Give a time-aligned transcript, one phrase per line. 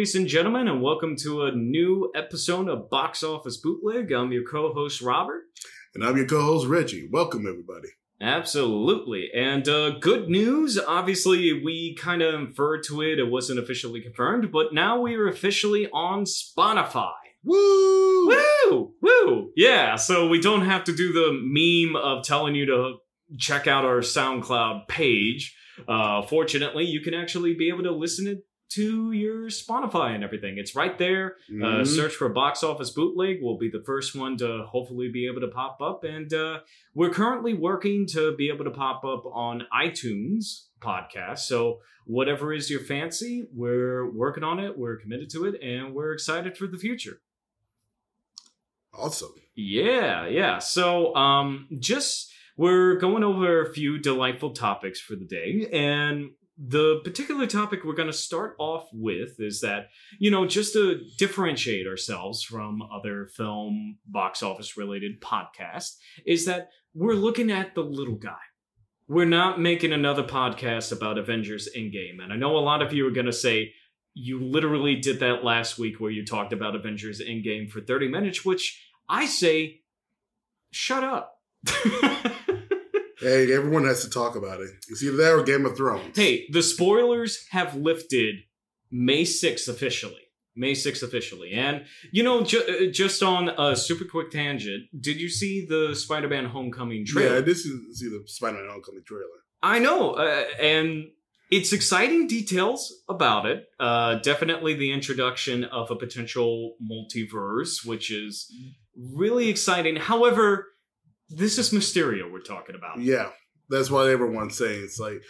[0.00, 4.10] Ladies and gentlemen, and welcome to a new episode of Box Office Bootleg.
[4.10, 5.42] I'm your co host, Robert.
[5.94, 7.06] And I'm your co host, Reggie.
[7.12, 7.88] Welcome, everybody.
[8.18, 9.28] Absolutely.
[9.36, 10.78] And uh, good news.
[10.78, 13.18] Obviously, we kind of inferred to it.
[13.18, 17.12] It wasn't officially confirmed, but now we are officially on Spotify.
[17.44, 18.28] Woo!
[18.28, 18.94] Woo!
[19.02, 19.52] Woo!
[19.54, 22.94] Yeah, so we don't have to do the meme of telling you to
[23.38, 25.54] check out our SoundCloud page.
[25.86, 28.38] Uh, fortunately, you can actually be able to listen it
[28.70, 30.58] to your Spotify and everything.
[30.58, 31.36] It's right there.
[31.48, 31.52] Uh,
[31.82, 31.86] Mhm.
[31.86, 33.38] search for Box Office Bootleg.
[33.42, 36.04] We'll be the first one to hopefully be able to pop up.
[36.04, 36.60] And uh,
[36.94, 41.40] we're currently working to be able to pop up on iTunes podcast.
[41.40, 44.78] So whatever is your fancy, we're working on it.
[44.78, 47.20] We're committed to it, and we're excited for the future.
[48.92, 49.32] awesome.
[49.54, 50.58] Yeah, yeah.
[50.58, 56.30] So, um, just we're going over a few delightful topics for the day, and
[56.62, 61.00] the particular topic we're going to start off with is that you know just to
[61.16, 67.82] differentiate ourselves from other film box office related podcasts is that we're looking at the
[67.82, 68.36] little guy.
[69.08, 73.06] We're not making another podcast about Avengers Endgame, and I know a lot of you
[73.06, 73.72] are going to say.
[74.12, 78.44] You literally did that last week where you talked about Avengers Endgame for 30 minutes,
[78.44, 79.82] which I say,
[80.72, 81.38] shut up.
[83.20, 84.70] Hey, everyone has to talk about it.
[84.88, 86.16] It's either that or Game of Thrones.
[86.16, 88.36] hey, the spoilers have lifted
[88.90, 90.22] May 6th officially.
[90.56, 91.52] May 6th officially.
[91.52, 95.94] And, you know, ju- uh, just on a super quick tangent, did you see the
[95.94, 97.36] Spider Man Homecoming trailer?
[97.36, 99.24] Yeah, this is see the Spider-Man Homecoming trailer.
[99.62, 101.04] I know, uh, and
[101.50, 103.66] it's exciting details about it.
[103.78, 108.50] Uh, definitely the introduction of a potential multiverse, which is
[108.96, 109.96] really exciting.
[109.96, 110.66] However,
[111.30, 113.00] this is Mysterio we're talking about.
[113.00, 113.30] Yeah,
[113.68, 114.82] that's what everyone's saying.
[114.84, 115.22] It's like,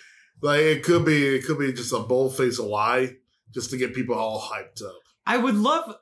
[0.43, 3.17] like it could be, it could be just a bold face lie,
[3.53, 4.99] just to get people all hyped up.
[5.27, 5.95] I would love.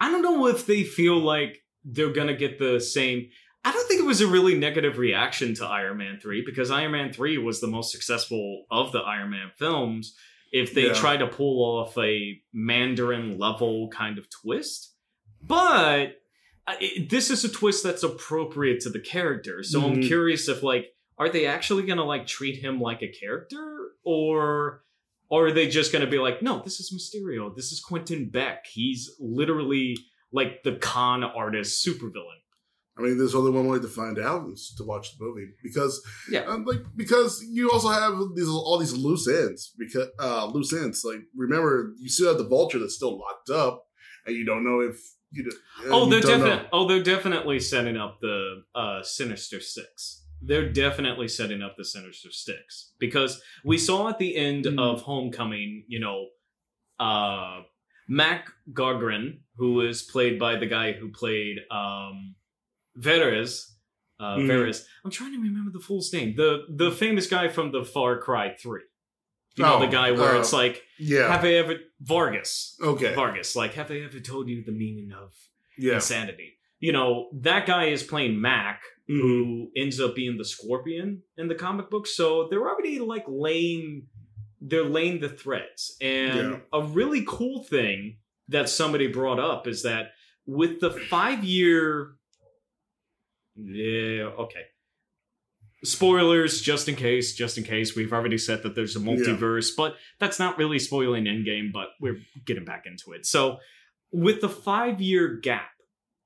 [0.00, 3.28] I don't know if they feel like they're gonna get the same.
[3.64, 6.92] I don't think it was a really negative reaction to Iron Man 3 because Iron
[6.92, 10.14] Man 3 was the most successful of the Iron Man films.
[10.52, 10.94] If they Yeah.
[10.94, 14.94] try to pull off a Mandarin level kind of twist,
[15.42, 16.19] but
[17.08, 19.62] this is a twist that's appropriate to the character.
[19.62, 20.06] So I'm Mhm.
[20.06, 20.86] curious if like
[21.18, 24.84] are they actually gonna like treat him like a character or
[25.28, 28.66] or are they just gonna be like, no, this is Mysterio, this is Quentin Beck.
[28.66, 29.96] He's literally
[30.32, 32.36] like the con artist supervillain.
[32.98, 36.02] I mean, there's only one way to find out is to watch the movie because,
[36.30, 36.40] Yeah.
[36.46, 41.02] um, like because you also have these all these loose ends because uh, loose ends.
[41.04, 43.86] Like remember, you still have the Vulture that's still locked up,
[44.26, 45.00] and you don't know if
[45.32, 45.44] you.
[45.44, 45.56] do-
[45.90, 50.24] Oh, they're definitely oh they're definitely setting up the uh, Sinister Six.
[50.42, 54.80] They're definitely setting up the Sinister Six because we saw at the end Mhm.
[54.80, 56.26] of Homecoming, you know,
[56.98, 57.62] uh,
[58.08, 62.34] Mac Gargan, who is played by the guy who played um,
[62.96, 63.76] Veres.
[64.18, 64.36] Uh.
[64.40, 64.86] Veres.
[65.04, 66.34] I'm trying to remember the fool's name.
[66.36, 68.82] The the famous guy from the Far Cry Three.
[69.60, 71.30] You know Oh, the guy where uh, it's like, Yeah.
[71.30, 72.76] have they ever Vargas?
[72.82, 73.14] okay.
[73.14, 75.34] Vargas, like, have they ever told you the meaning of
[75.76, 75.94] Yeah.
[75.96, 76.58] insanity.
[76.78, 79.20] You know, that guy is playing Mac, Mhm.
[79.20, 82.06] who ends up being the Scorpion in the comic book.
[82.06, 84.08] So they're already like laying
[84.62, 85.96] they're laying the threads.
[86.02, 86.60] And Yeah.
[86.72, 90.12] a really cool thing that somebody brought up is that
[90.46, 92.16] with the five year
[93.56, 94.64] Yeah, okay.
[95.82, 97.96] Spoilers, just in case, just in case.
[97.96, 102.20] We've already said that there's a multiverse, but that's not really spoiling Endgame, but we're
[102.44, 103.24] getting back into it.
[103.24, 103.58] So,
[104.12, 105.70] with the five year gap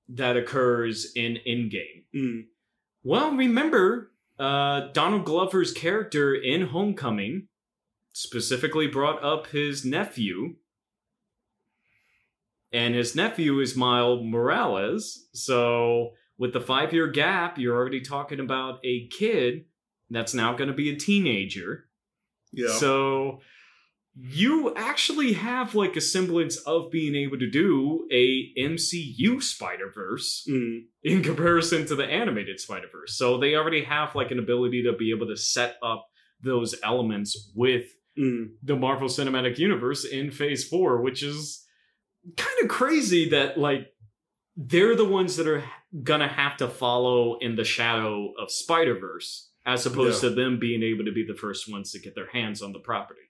[0.09, 2.46] that occurs in Endgame, Mm.
[3.05, 7.46] well, remember, uh, Donald Glover's character in Homecoming
[8.12, 10.56] specifically brought up his nephew.
[12.73, 15.28] And his nephew is Miles Morales.
[15.32, 19.64] So, with the five year gap, you're already talking about a kid
[20.10, 21.84] that's now going to be a teenager.
[22.52, 22.72] Yeah.
[22.78, 23.40] So
[24.16, 30.46] you actually have like a semblance of being able to do a MCU Spider Verse
[30.48, 30.82] Mm.
[31.02, 33.16] in comparison to the animated Spider Verse.
[33.19, 36.06] So they already have like an ability to be able to set up
[36.40, 38.50] those elements with Mm.
[38.62, 41.66] the Marvel Cinematic Universe in Phase 4, which is
[42.37, 43.88] kind of crazy that like
[44.56, 45.64] they're the ones that are
[46.02, 50.31] gonna have to follow in the shadow of Spider Verse, as opposed Yeah.
[50.31, 52.81] to them being able to be the first ones to get their hands on the
[52.81, 53.20] property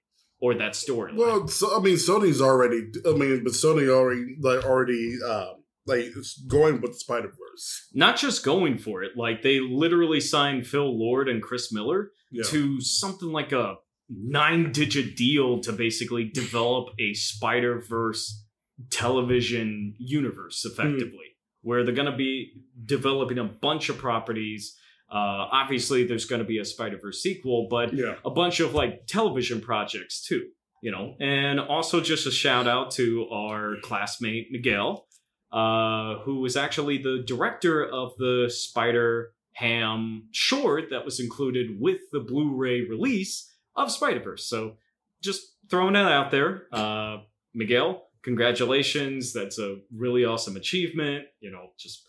[0.41, 1.17] or that storyline.
[1.17, 2.91] Well, so, I mean, Sony's already.
[3.07, 5.53] I mean, but Sony already like already uh,
[5.87, 6.07] like
[6.49, 7.89] going with Spider Verse.
[7.93, 12.45] Not just going for it, like they literally signed Phil Lord and Chris Miller Yeah.
[12.45, 13.77] to something like a
[14.09, 18.43] nine digit deal to basically develop a Spider Verse
[18.91, 21.34] television universe effectively,
[21.65, 22.53] where they're going to be
[22.85, 24.77] developing a bunch of properties.
[25.11, 28.15] Uh, obviously, there's going to be a Spider Verse sequel, but Yeah.
[28.25, 30.49] a bunch of like television projects too,
[30.83, 31.15] you know.
[31.21, 35.07] And also just a shout out to our classmate Miguel,
[35.53, 42.01] uh, who was actually the director of the Spider Ham short that was included with
[42.13, 44.49] the Blu-ray release of Spider-Verse.
[44.49, 44.77] So
[45.23, 46.65] just throwing that out there.
[46.73, 47.19] Uh,
[47.55, 49.33] Miguel, congratulations.
[49.33, 51.27] That's a really awesome achievement.
[51.41, 52.09] You know, just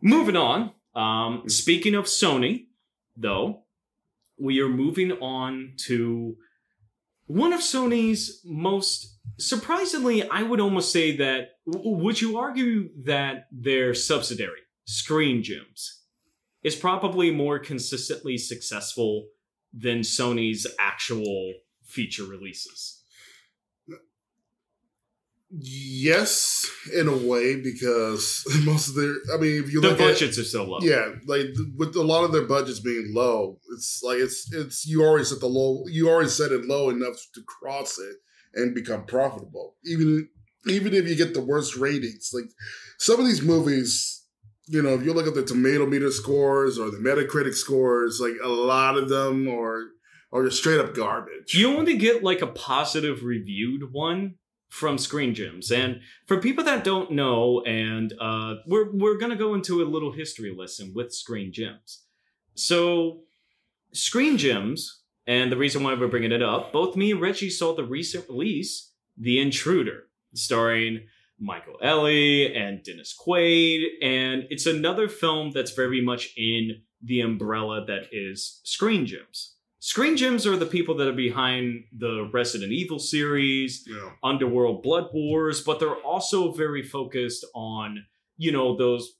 [0.00, 0.72] moving on.
[0.94, 2.66] Um, speaking of Sony,
[3.16, 3.62] though,
[4.38, 6.36] we are moving on to
[7.26, 13.94] one of Sony's most surprisingly, I would almost say that, would you argue that their
[13.94, 16.02] subsidiary, Screen Gems,
[16.62, 19.28] is probably more consistently successful
[19.72, 21.54] than Sony's actual
[21.84, 23.01] feature releases?
[25.54, 30.14] Yes, in a way, because most of their, I mean, if you The look at
[30.14, 30.78] budgets are so low.
[30.80, 31.46] Yeah, like
[31.76, 35.40] with a lot of their budgets being low, it's like it's it's you already set
[35.40, 38.16] the low, you already set it low enough to cross it
[38.54, 39.76] and become profitable.
[39.84, 40.28] Even
[40.66, 42.44] even if you get the worst ratings, like
[42.98, 44.24] some of these movies,
[44.68, 48.34] you know, if you look at the tomato meter scores or the Metacritic scores, like
[48.42, 49.82] a lot of them are
[50.32, 51.52] are just straight up garbage.
[51.52, 54.36] You only get like a positive reviewed one
[54.72, 55.70] from Screen Gems.
[55.70, 60.12] And for people that don't know, and uh, we're we're gonna go into a little
[60.12, 62.04] history lesson with Screen Gems.
[62.54, 63.20] So,
[63.92, 67.74] Screen Gems, and the reason why we're bringing it up, both me and Reggie saw
[67.74, 71.02] the recent release, The Intruder, starring
[71.38, 77.84] Michael Ealy and Dennis Quaid, and it's another film that's very much in the umbrella
[77.84, 79.51] that is Screen Gems.
[79.84, 84.12] Screen Gems are the people that are behind the Resident Evil series, you know.
[84.22, 88.06] Underworld Blood Wars, but they're also very focused on,
[88.36, 89.10] you know, those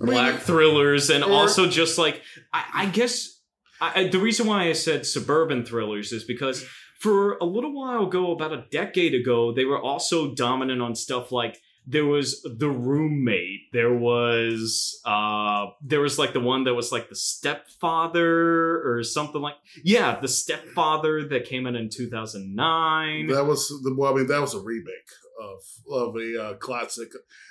[0.00, 2.22] I mean, black thrillers and or- also just like,
[2.52, 3.40] I, I guess
[3.80, 6.66] I, I- the reason why I said suburban thrillers is because
[6.98, 11.30] for a little while ago, about a decade ago, they were also dominant on stuff
[11.30, 16.90] like there was the roommate there was uh there was like the one that was
[16.90, 19.54] like the stepfather or something like
[19.84, 24.40] yeah the stepfather that came in in 2009 That was the well, I mean, that
[24.40, 25.10] was a remake
[25.40, 27.08] of of a uh, classic.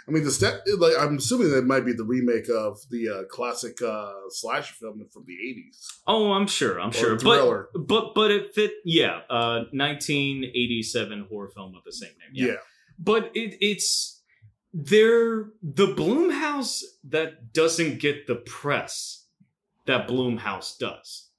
[0.08, 3.24] I mean, the step like I'm assuming that might be the remake of the uh,
[3.30, 5.78] classic uh, slasher film from the '80s.
[6.08, 7.70] oh i'm sure i'm sure thriller.
[7.74, 12.48] but but but it fit yeah uh 1987 horror film of the same name Yeah,
[12.48, 12.54] yeah,
[13.00, 14.15] but it it's
[14.77, 19.25] they're the Blumhouse that doesn't get the press
[19.86, 21.30] that Blumhouse does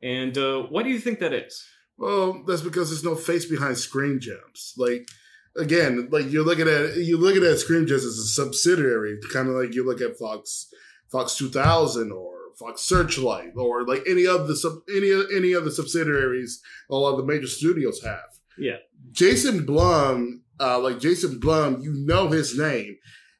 [0.00, 1.66] and uh why do you think that is
[1.98, 4.74] well, that's because there's no face behind Screen Gems.
[4.76, 5.08] Like
[5.56, 9.54] again, like you're looking at you're looking at Screen Gems as a subsidiary, kind of
[9.54, 10.72] like you look at Fox
[11.10, 15.72] Fox 2000 or Fox Searchlight or like any of the sub any any of the
[15.72, 18.38] subsidiaries a lot of the major studios have.
[18.56, 18.76] Yeah.
[19.10, 22.96] Jason Blum, uh, like Jason Blum, you know his name,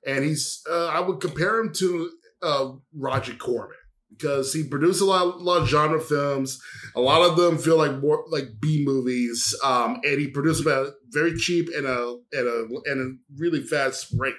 [0.07, 2.11] and he's uh, I would compare him to
[2.43, 3.77] uh, Roger Corman
[4.11, 6.61] because he produced a lot, a lot of genre films.
[6.97, 10.93] A lot of them feel like more like B movies, um, and he produced them
[11.09, 14.35] very cheap and a and a and a really fast rate.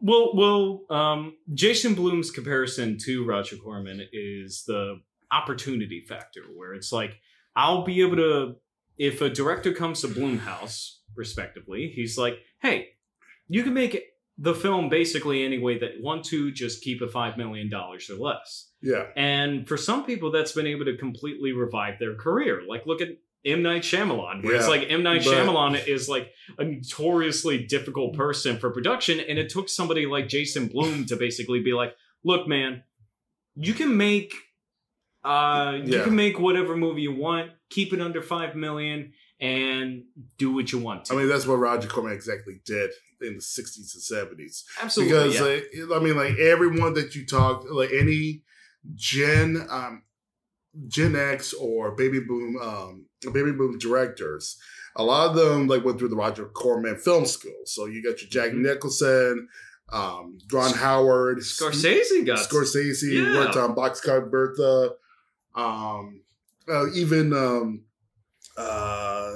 [0.00, 6.92] Well, well, um, Jason Blum's comparison to Roger Corman is the opportunity factor, where it's
[6.92, 7.18] like
[7.54, 8.56] I'll be able to,
[8.98, 12.90] if a director comes to Blumhouse, respectively, he's like, "Hey,
[13.48, 14.02] you can make
[14.38, 18.08] the film basically any way that you want to, just keep it five million dollars
[18.10, 22.62] or less." Yeah, And for some people, that's been able to completely revive their career.
[22.68, 23.08] Like, look at
[23.44, 23.62] M.
[23.62, 25.02] Night Shyamalan, where it's like M.
[25.02, 29.18] Night but- Shyamalan is like a notoriously difficult person for production.
[29.20, 31.94] And it took somebody like Jason Blum to basically be like,
[32.24, 32.82] look, man,
[33.56, 34.32] you can make.
[35.24, 36.04] Uh, you Yeah.
[36.04, 40.04] can make whatever movie you want, keep it under five million, and
[40.38, 41.14] do what you want to.
[41.14, 42.90] I mean that's what Roger Corman exactly did
[43.20, 44.64] in the '60s and '70s.
[44.80, 45.86] Absolutely, because yeah.
[45.86, 48.42] like, I mean, like everyone that you talk, like any
[48.94, 50.02] Gen um,
[50.88, 54.58] Gen X or Baby Boom um, Baby Boom directors,
[54.94, 57.62] a lot of them like went through the Roger Corman film school.
[57.64, 58.62] So you got your Jack Mhm.
[58.62, 59.48] Nicholson,
[59.92, 63.34] um, Ron Howard, Scorsese got Scorsese Yeah.
[63.38, 64.94] worked on Boxcar Bertha,
[65.54, 66.20] um,
[66.68, 67.85] uh, even um,
[68.58, 69.32] uh,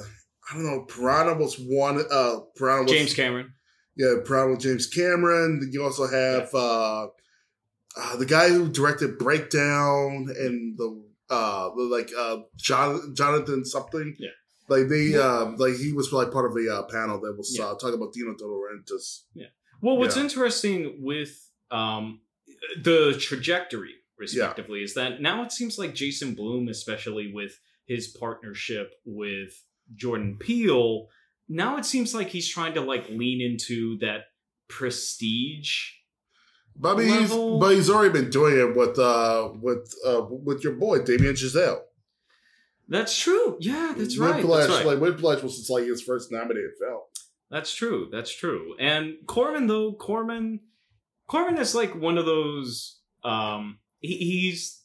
[0.51, 2.03] I don't know, Piranha was one.
[2.11, 3.53] Uh, Piranha was James Cameron.
[3.97, 5.69] yeah, Piranha with James Cameron.
[5.73, 7.07] You also have uh,
[7.97, 14.17] uh, the guy who directed Breakdown and the uh, like uh, John, Jonathan something.
[14.19, 14.31] Yeah.
[14.69, 17.67] Like they, um, like he was like part of a uh, panel that was Yeah.
[17.67, 19.23] uh, talking about Dino De Laurentiis.
[19.35, 19.47] Yeah.
[19.83, 20.23] Well, what's Yeah.
[20.23, 21.37] interesting with
[21.73, 22.21] um,
[22.81, 27.59] the trajectory, respectively, is that now it seems like Jason Blum, especially with
[27.91, 29.53] his partnership with
[29.97, 31.09] Jordan Peele,
[31.49, 34.27] now it seems like he's trying to like lean into that
[34.69, 35.89] prestige.
[36.77, 40.63] But I mean, he's, but he's already been doing it with uh, with uh, with
[40.63, 41.81] your boy Damien Chazelle.
[42.89, 43.57] That's true.
[43.61, 44.37] Yeah, that's right.
[44.37, 44.87] Whiplash, That's right.
[44.87, 47.01] like Whiplash was like his first nominated film.
[47.51, 48.09] That's true.
[48.13, 48.77] That's true.
[48.79, 50.61] And Corman though, Corman
[51.29, 54.81] Corman is like one of those um he, he's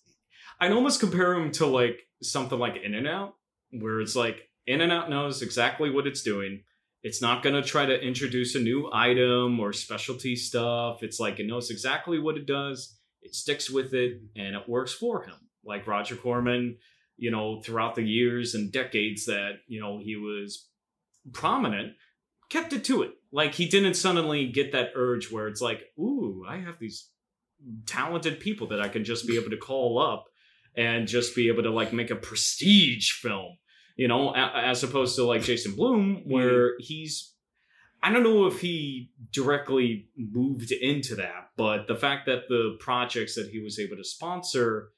[0.59, 3.35] I'd almost compare him to like something like In and Out,
[3.71, 6.63] where it's like In and Out knows exactly what it's doing.
[7.03, 11.03] It's not gonna try to introduce a new item or specialty stuff.
[11.03, 14.93] It's like it knows exactly what it does, it sticks with it, and it works
[14.93, 15.35] for him.
[15.63, 16.77] Like Roger Corman,
[17.17, 20.67] you know, throughout the years and decades that, you know, he was
[21.33, 21.93] prominent,
[22.49, 23.11] kept it to it.
[23.31, 27.09] Like he didn't suddenly get that urge where it's like, ooh, I have these
[27.85, 30.25] talented people that I can just be able to call up
[30.77, 33.57] and just be able to like make a prestige film,
[33.95, 36.31] you know, as opposed to like Jason Blum, mm-hmm.
[36.31, 37.31] where he's.
[38.03, 43.33] I don't know if he directly moved into that, but the fact that the projects
[43.33, 44.91] that he was able to sponsor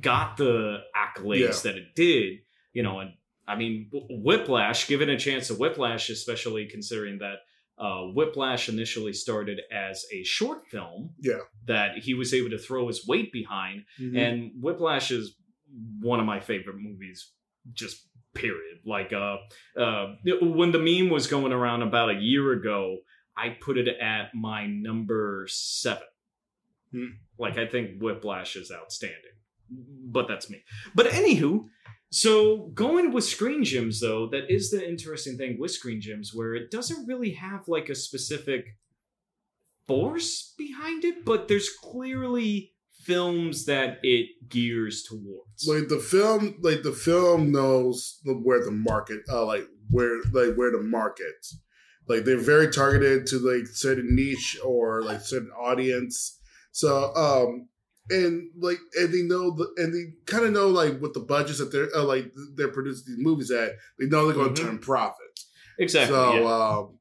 [0.00, 2.38] got the accolades that it did,
[2.72, 3.14] you know, and
[3.48, 7.38] I mean, Whiplash, given a chance to Whiplash, especially considering that
[7.80, 11.40] uh, Whiplash initially started as a short film Yeah.
[11.66, 13.84] that he was able to throw his weight behind.
[13.98, 14.16] Mm-hmm.
[14.16, 15.34] And Whiplash is
[16.00, 17.32] one of my favorite movies,
[17.72, 18.78] just period.
[18.84, 19.36] Like, uh,
[19.78, 22.98] uh, when the meme was going around about a year ago,
[23.36, 26.02] I put it at my number seven.
[26.92, 27.06] Hmm.
[27.38, 29.16] Like, I think Whiplash is outstanding.
[29.70, 30.64] But that's me.
[30.94, 31.66] But anywho,
[32.10, 36.54] so going with Screen Gems, though, that is the interesting thing with Screen Gems, where
[36.54, 38.76] it doesn't really have like a specific
[39.86, 45.66] force behind it, but there's clearly films that it gears towards.
[45.66, 50.70] like the film like the film knows where the market uh like where like where
[50.70, 51.46] the market
[52.08, 56.38] like they're very targeted to like certain niche or like certain audience
[56.72, 57.68] so um
[58.08, 61.58] and like and they know the and they kind of know like what the budgets
[61.58, 64.66] that they're uh, like they're producing these movies at they know they're going to Mhm.
[64.66, 65.16] turn profit
[65.78, 66.14] exactly.
[66.16, 66.76] so yeah.
[66.78, 66.96] um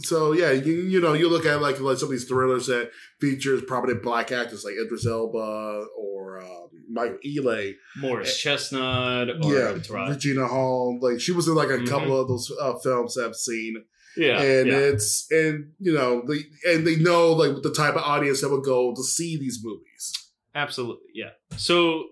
[0.00, 2.90] so yeah, you, you know you look at like like some of these thrillers that
[3.20, 9.78] features prominent black actors like Idris Elba or um, Michael Ealy, Morris Chestnut or yeah,
[9.80, 10.98] Tara- Regina Hall.
[11.00, 11.88] Like she was in like a Mhm.
[11.88, 13.84] couple of those uh, films I've seen,
[14.16, 14.76] yeah, and yeah.
[14.78, 16.40] it's and you know they
[16.72, 20.12] and they know like the type of audience that would go to see these movies.
[20.54, 21.30] Absolutely, yeah.
[21.56, 22.04] So,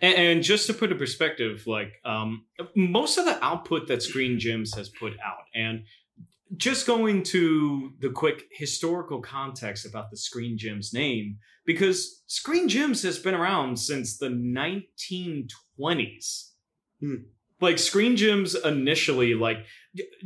[0.00, 4.38] and, and just to put in perspective, like um, most of the output that Screen
[4.38, 5.84] Gems has put out, and
[6.56, 13.02] just going to the quick historical context about the Screen Gems name, because Screen Gems
[13.02, 16.50] has been around since the 1920s.
[17.00, 17.14] Hmm.
[17.60, 19.58] Like Screen Gems initially, like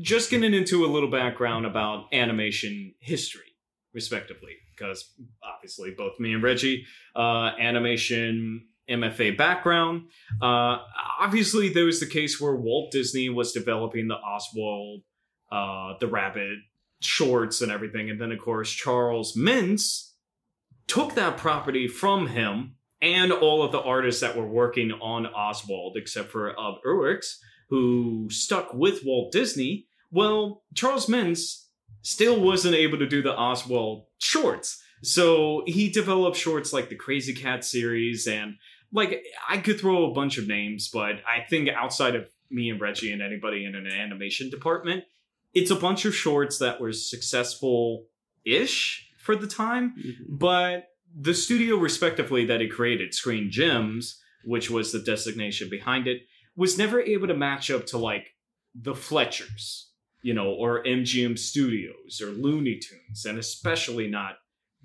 [0.00, 3.56] just getting into a little background about animation history,
[3.92, 5.12] respectively, because
[5.42, 10.08] obviously both me and Reggie uh, animation MFA background.
[10.42, 10.78] Uh,
[11.20, 15.02] obviously, there was the case where Walt Disney was developing the Oswald,
[15.50, 16.58] uh, the Rabbit
[17.00, 20.10] shorts and everything, and then of course Charles Mintz
[20.86, 25.96] took that property from him and all of the artists that were working on Oswald,
[25.96, 27.36] except for Ub Iwerks,
[27.68, 29.86] who stuck with Walt Disney.
[30.10, 31.63] Well, Charles Mintz
[32.04, 34.80] still wasn't able to do the Oswald shorts.
[35.02, 38.54] So he developed shorts like the Crazy Cat series, and
[38.92, 42.80] like I could throw a bunch of names, but I think outside of me and
[42.80, 45.04] Reggie and anybody in an animation department,
[45.52, 48.06] it's a bunch of shorts that were successful
[48.44, 49.94] ish for the time.
[49.98, 50.36] Mm-hmm.
[50.36, 56.22] But the studio, respectively, that he created, Screen Gems, which was the designation behind it,
[56.56, 58.34] was never able to match up to like
[58.74, 59.86] the Fleischers,
[60.24, 64.38] you know, or MGM Studios or Looney Tunes, and especially not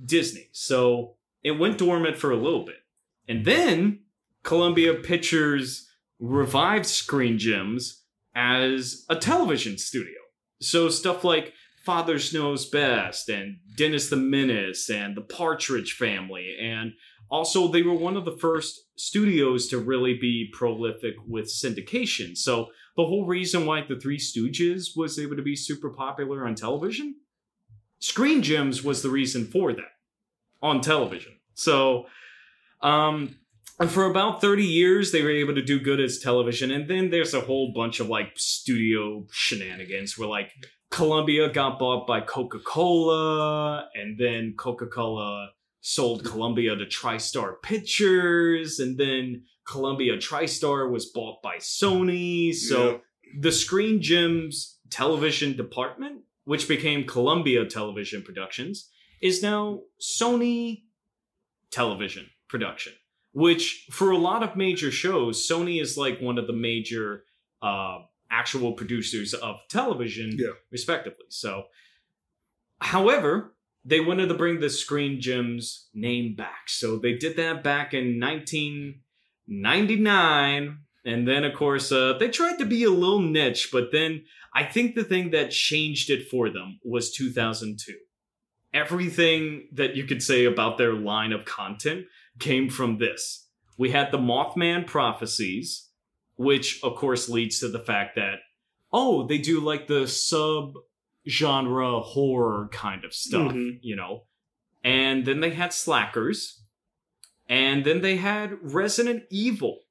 [0.05, 0.49] Disney.
[0.51, 2.83] So it went dormant for a little bit.
[3.25, 4.01] And then
[4.43, 5.87] Columbia Pictures
[6.19, 8.03] revived Screen Gems
[8.35, 10.19] as a television studio.
[10.59, 11.53] So stuff like
[11.85, 16.57] Father Knows Best and Dennis the Menace and the Partridge Family.
[16.61, 16.91] And
[17.29, 22.35] also, they were one of the first studios to really be prolific with syndication.
[22.35, 26.55] So the whole reason why the Three Stooges was able to be super popular on
[26.55, 27.15] television,
[27.99, 29.93] Screen Gems was the reason for that
[30.61, 31.33] on television.
[31.53, 32.07] So,
[32.81, 33.35] um,
[33.79, 37.09] and for about 30 years they were able to do good as television and then
[37.09, 40.51] there's a whole bunch of like studio shenanigans where like
[40.91, 49.43] columbia got bought by coca-cola and then coca-cola sold columbia to tristar pictures and then
[49.65, 52.97] columbia tristar was bought by sony so Yeah.
[53.39, 58.89] the screen gems television department which became columbia television productions
[59.21, 60.83] is now sony
[61.71, 62.93] television production
[63.31, 67.23] which for a lot of major shows sony is like one of the major
[67.61, 67.99] uh
[68.31, 70.49] actual producers of television Yeah.
[70.71, 71.63] respectively so
[72.81, 73.53] however
[73.85, 76.67] they wanted to bring the screen gems name back.
[76.67, 82.65] So they did that back in 1999 and then of course uh, they tried to
[82.65, 86.77] be a little niche but then i think the thing that changed it for them
[86.83, 87.93] was 2002
[88.73, 92.05] everything that you could say about their line of content
[92.39, 93.47] came from this.
[93.77, 95.89] We had the Mothman prophecies,
[96.35, 98.39] which of course leads to the fact that
[98.91, 100.73] oh, they do like the sub
[101.27, 103.79] genre horror kind of stuff, Mhm.
[103.81, 104.25] you know.
[104.83, 106.63] And then they had Slackers,
[107.47, 109.81] and then they had Resident Evil.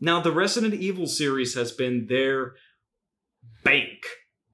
[0.00, 2.54] Now the Resident Evil series has been their
[3.64, 4.04] bank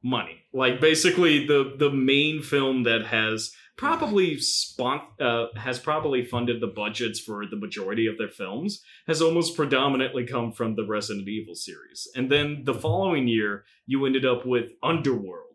[0.02, 0.44] money.
[0.52, 6.66] Like basically the the main film that has probably spon- uh, has probably funded the
[6.66, 11.54] budgets for the majority of their films has almost predominantly come from the Resident Evil
[11.54, 12.06] series.
[12.14, 15.51] And then the following year you ended up with Underworld,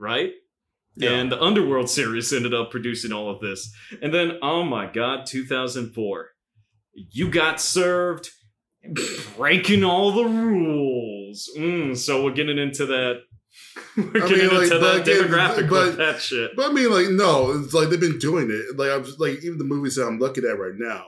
[0.00, 0.30] right?
[0.96, 1.10] Yeah.
[1.10, 3.72] And the Underworld series ended up producing all of this.
[4.02, 6.28] And then oh my god, 2004.
[6.92, 8.30] You got served
[9.36, 11.48] breaking all the rules.
[11.56, 13.20] Mm, so we're getting into that
[13.96, 16.52] we're I getting mean, like, into that demographic but- with that shit.
[16.56, 18.78] But I mean, like, no, it's like they've been doing it.
[18.78, 21.04] Like, I'm just, like even the movies that I'm looking at right now,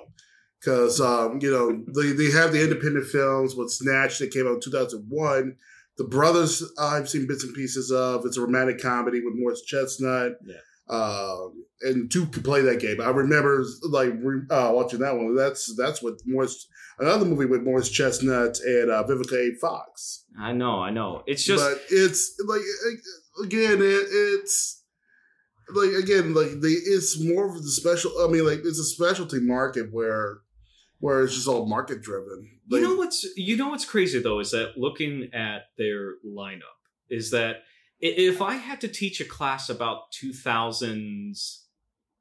[0.60, 4.54] because um, you know they they have the independent films with Snatch that came out
[4.54, 5.56] in 2001.
[5.98, 8.24] The Brothers I've seen bits and pieces of.
[8.24, 10.32] It's a romantic comedy with Morris Chestnut.
[10.44, 10.56] Yeah.
[10.88, 13.00] Um, and two could play that game.
[13.00, 15.34] I remember like re- uh, watching that one.
[15.36, 16.66] That's that's with Morris.
[16.98, 19.54] Another movie with Morris Chestnut and uh, Vivica A.
[19.56, 21.22] Fox I know, I know.
[21.26, 22.62] It's just but it's like
[23.44, 24.82] again it, it's
[25.74, 29.40] like again like the it's more of the special i mean like it's a specialty
[29.40, 30.40] market where
[31.02, 34.50] where it's just all market driven you know what's you know what's crazy though is
[34.52, 36.78] that looking at their lineup
[37.10, 37.56] is that
[38.00, 41.58] if I had to teach a class about 2000s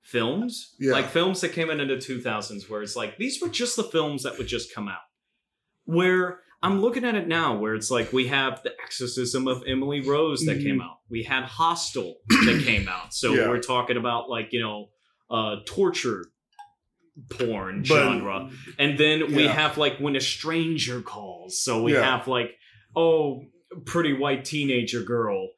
[0.04, 0.94] films, Yeah.
[0.94, 3.84] like films that came in in the 2000s where it's like these were just the
[3.84, 5.00] films that would just come out.
[5.86, 10.02] Where I'm looking at it now where it's like we have The Exorcism of Emily
[10.02, 10.98] Rose that came out.
[11.10, 13.14] We had Hostel that came out.
[13.14, 13.48] So Yeah.
[13.50, 14.90] we're talking about like, you know,
[15.30, 16.26] uh torture
[17.30, 18.50] porn But- genre.
[18.80, 19.54] And then we Yeah.
[19.54, 21.62] have like when a stranger calls.
[21.62, 22.18] So we Yeah.
[22.18, 22.52] have like,
[22.96, 23.46] oh,
[23.86, 25.50] pretty white teenager girl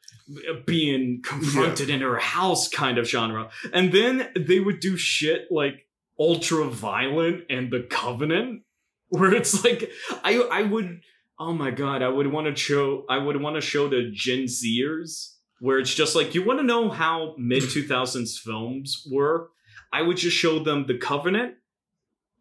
[0.66, 3.50] being confronted in her house kind of genre.
[3.74, 5.88] And then they would do shit like
[6.20, 8.62] ultra violent and the covenant
[9.10, 9.92] where it's like
[10.24, 11.02] I I would
[11.40, 14.44] oh my god, I would want to show I would want to show the Gen
[14.46, 19.50] Zers where it's just like you want to know how mid 2000s films were
[19.94, 21.56] I would just show them the covenant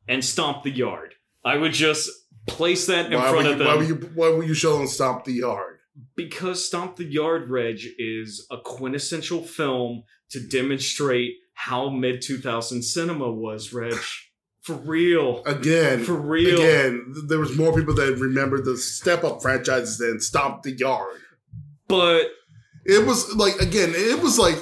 [0.09, 1.15] and stomp the yard.
[1.45, 2.11] I would just
[2.49, 4.55] place that in why, front would of you, them why would you why would you
[4.55, 5.79] show them stomp the yard
[6.17, 13.31] because Stomp the Yard Reg is a quintessential film to demonstrate how mid 2000 cinema
[13.31, 13.95] was, Reg.
[14.63, 15.43] For real.
[15.45, 16.55] again For real.
[16.55, 21.21] again there was more people that remembered the step up franchises than stomp the yard
[21.89, 22.29] But
[22.85, 24.59] It was like again, it was like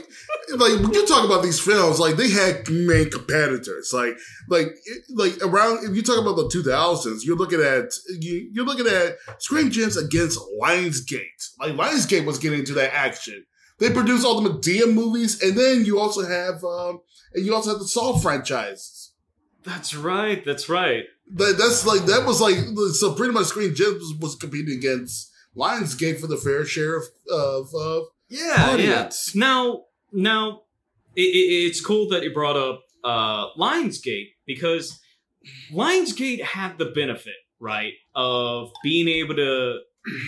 [0.57, 4.17] like when you talk about these films, like they had main competitors, like
[4.49, 4.69] like
[5.15, 5.89] like around.
[5.89, 9.71] If you talk about the two thousands, you're looking at you, you're looking at Scream
[9.71, 11.51] Gems against Lionsgate.
[11.59, 13.45] Like Lionsgate was getting into that action.
[13.79, 17.01] They produced all the Madea movies, and then you also have um
[17.35, 19.13] and you also have the Saw franchises.
[19.65, 20.45] that's right.
[20.45, 21.05] That's right.
[21.33, 22.57] That, that's like that was like
[22.95, 27.05] so pretty much Scream Gems was, was competing against Lionsgate for the fair share of
[27.31, 29.33] of, of Yeah, Audience.
[29.35, 29.41] yeah.
[29.41, 30.62] Now, now,
[31.16, 35.01] it, it, it's cool that you brought up uh, Lionsgate because
[35.73, 39.81] Lionsgate had the benefit, right, of being able to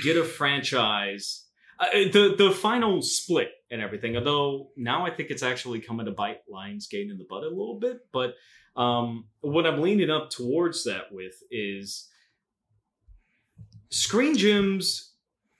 [0.02, 1.44] get a franchise.
[1.78, 4.16] Uh, the the final split and everything.
[4.16, 7.78] Although now I think it's actually coming to bite Lionsgate in the butt a little
[7.80, 8.00] bit.
[8.12, 8.34] But
[8.76, 12.08] um, what I'm leaning up towards that with is
[13.90, 15.12] Screen Gems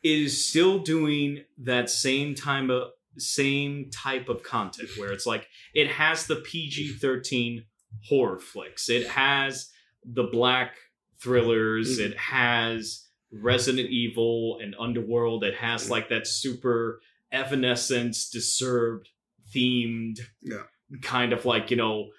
[0.03, 5.89] is still doing that same time of same type of content where it's like it
[5.89, 7.65] has the PG-13
[8.09, 8.89] horror flicks.
[8.89, 9.71] It has
[10.05, 10.77] the black
[11.21, 11.99] thrillers.
[11.99, 12.11] Mhm.
[12.13, 15.45] It has Resident Evil and Underworld.
[15.45, 19.09] It has like that super Evanescence, Disturbed
[19.55, 20.65] themed, Yeah.
[21.03, 22.11] kind of like you know,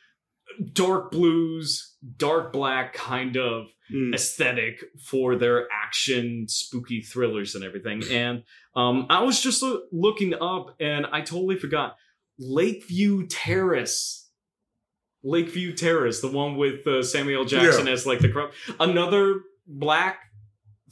[0.74, 4.14] dark blues, dark black kind of Mm.
[4.16, 8.44] aesthetic for their action spooky thrillers and everything and
[8.76, 11.96] um i was just loo- looking up and i totally forgot
[12.40, 14.30] lakeview terrace
[15.24, 20.20] lakeview terrace the one with uh, samuel jackson as like the crow another black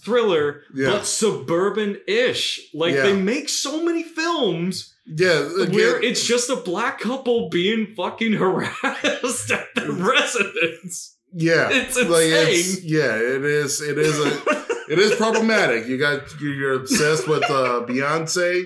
[0.04, 0.92] thriller Yeah.
[0.92, 3.04] but suburban-ish like Yeah.
[3.04, 8.34] they make so many films Yeah, again, where it's just a black couple being fucking
[8.44, 13.82] harassed at the residence yeah, it's like it's yeah, it is.
[13.82, 14.28] It is a
[14.92, 15.88] it is problematic.
[15.88, 18.66] You got you're obsessed with uh, Beyonce,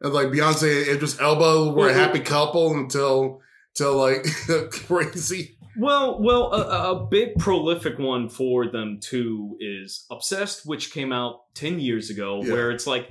[0.00, 3.40] and like Beyonce and just Elba were a happy couple until
[3.74, 4.24] until like
[4.70, 5.56] crazy.
[5.80, 11.54] Well, well, a, a big prolific one for them too is Obsessed, which came out
[11.54, 12.52] ten years ago, Yeah.
[12.52, 13.08] where it's like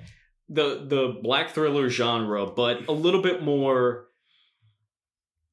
[0.49, 4.07] the the black thriller genre, but a little bit more.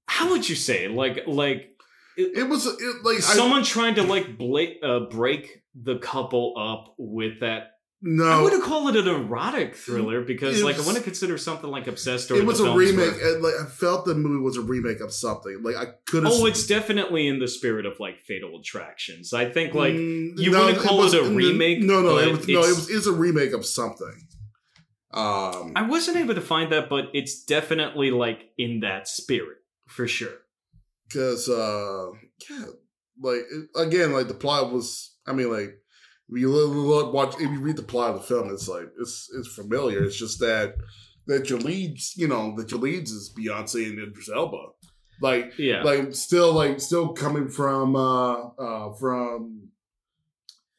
[0.06, 0.86] How would you say?
[0.88, 1.73] Like, like
[2.16, 6.94] It was it, like I, someone trying to like bla- uh, break the couple up
[6.98, 7.70] with that.
[8.06, 11.38] No, I wouldn't call it an erotic thriller because, It like, I want wouldn't consider
[11.38, 14.58] something like Obsessed or It was a remake, and like I felt the movie was
[14.58, 15.62] a remake of something.
[15.62, 16.32] Like I could have.
[16.34, 19.32] Oh, it's definitely in the spirit of like Fatal Attractions.
[19.32, 22.46] I think like Mm, you wouldn't call it a wasn't- remake, No, no, it was
[22.46, 24.28] no, it was it's a remake of something.
[25.12, 30.06] Um, I wasn't able to find that, but it's definitely like in that spirit for
[30.06, 30.43] sure.
[31.08, 32.06] Because uh,
[32.50, 32.64] yeah,
[33.20, 33.42] like
[33.76, 35.16] again, like the plot was.
[35.26, 35.70] I mean, like
[36.28, 38.88] if you lo- lo- watch, if you read the plot of the film, it's like
[39.00, 40.02] it's it's familiar.
[40.04, 40.74] It's just that
[41.26, 44.58] that your leads, you know, that your leads is Beyonce and Idris Elba.
[45.22, 45.82] Like Yeah.
[45.82, 49.68] like still like still coming from uh uh from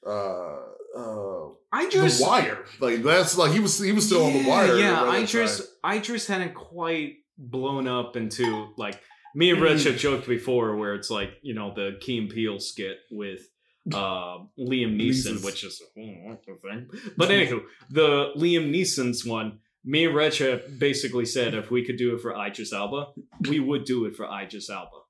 [0.06, 0.58] uh
[0.98, 4.48] uh I just the wire like that's like he was he was still on the
[4.48, 5.62] wire Yeah, around I that just.
[5.84, 9.00] I just hadn't quite blown up into like
[9.36, 12.98] me and Rich have joked before where it's like, you know, the Key Peele skit
[13.12, 13.42] with
[13.94, 16.88] uh Liam Neeson, which is a whole thing.
[17.18, 21.98] But anywho, the Liam Neeson's one, me and Rich have basically said if we could
[21.98, 23.08] do it for Idris Alba,
[23.48, 25.02] we would do it for Idris Alba.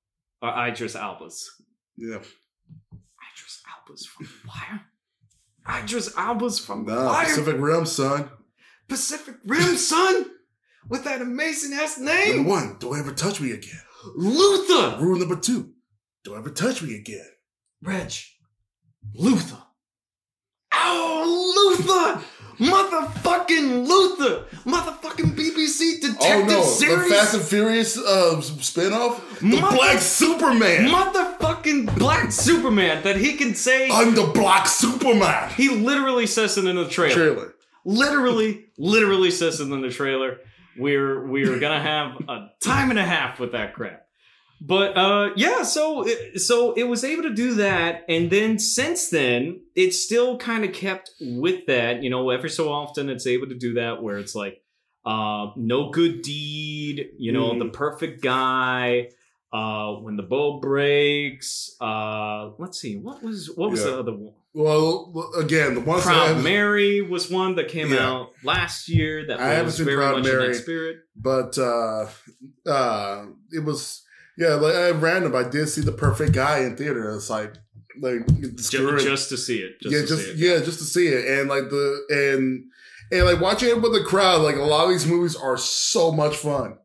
[0.41, 1.49] Or Idris Alba's.
[1.95, 4.81] yeah Idris Alba's from Wire.
[5.81, 7.25] Idris Alba's from nah Wire.
[7.25, 8.29] Pacific Rim son
[8.87, 10.25] Pacific Rim, son,
[10.87, 13.81] with that amazing ass number name, one don't ever touch me again
[14.15, 14.97] Luther.
[15.03, 15.71] rule number two
[16.23, 17.25] don't ever touch me again
[17.81, 18.11] Reg,
[19.13, 19.57] Luther.
[20.73, 22.21] Oh, Luther,
[22.57, 29.59] motherfucking Luther, motherfucking BBC detective oh no series, the Fast and Furious uh spinoff the
[29.61, 33.03] Mother- Black Superman motherfucking Black Superman.
[33.03, 33.89] That he can say.
[33.91, 37.13] I'm the Black Superman he literally says it in the trailer.
[37.13, 40.39] trailer literally, literally says it in the trailer.
[40.77, 44.01] We're we're gonna have a time and a half with that crap.
[44.61, 49.09] But uh, yeah, so it, so it was able to do that, and then since
[49.09, 52.01] then, it's still kind of kept with that.
[52.03, 54.61] You know, every so often, it's able to do that where it's like,
[55.05, 57.09] uh, no good deed.
[57.17, 57.59] You know, Mhm.
[57.59, 59.09] the perfect guy.
[59.53, 61.77] Uh, when the bow breaks.
[61.79, 63.91] Uh, let's see, what was what was Yeah.
[63.91, 64.33] the other one?
[64.55, 68.07] Well again the ones Proud that I, Mary was one that came Yeah.
[68.09, 69.27] out last year.
[69.27, 70.47] That I haven't was seen very Proud much in Mary.
[70.47, 70.97] that spirit.
[71.15, 72.07] but uh
[72.69, 74.01] uh it was
[74.37, 77.53] yeah like at random i did see the perfect guy in theater it's like
[78.01, 79.05] like Ju- discouraged.
[79.05, 79.79] just to see it.
[79.81, 80.35] Just yeah just it.
[80.37, 82.63] yeah just to see it and like the and
[83.11, 86.11] and like watching it with the crowd like a lot of these movies are so
[86.11, 86.77] much fun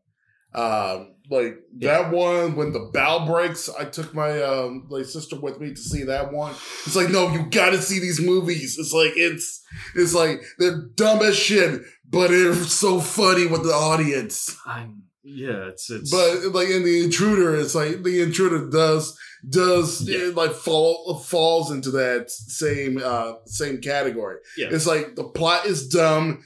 [0.55, 5.61] um like that one when the bow breaks i took my um like sister with
[5.61, 6.53] me to see that one
[6.87, 9.63] it's like no you gotta see these movies it's like it's
[9.95, 15.69] it's like they're dumb as shit but they're so funny with the audience I'm yeah.
[15.69, 19.17] It's it's but like in the intruder, it's like the intruder does
[19.49, 20.29] does Yeah.
[20.29, 24.39] it like fall falls into that same uh same category.
[24.57, 24.69] Yeah.
[24.73, 26.43] It's like the plot is dumb,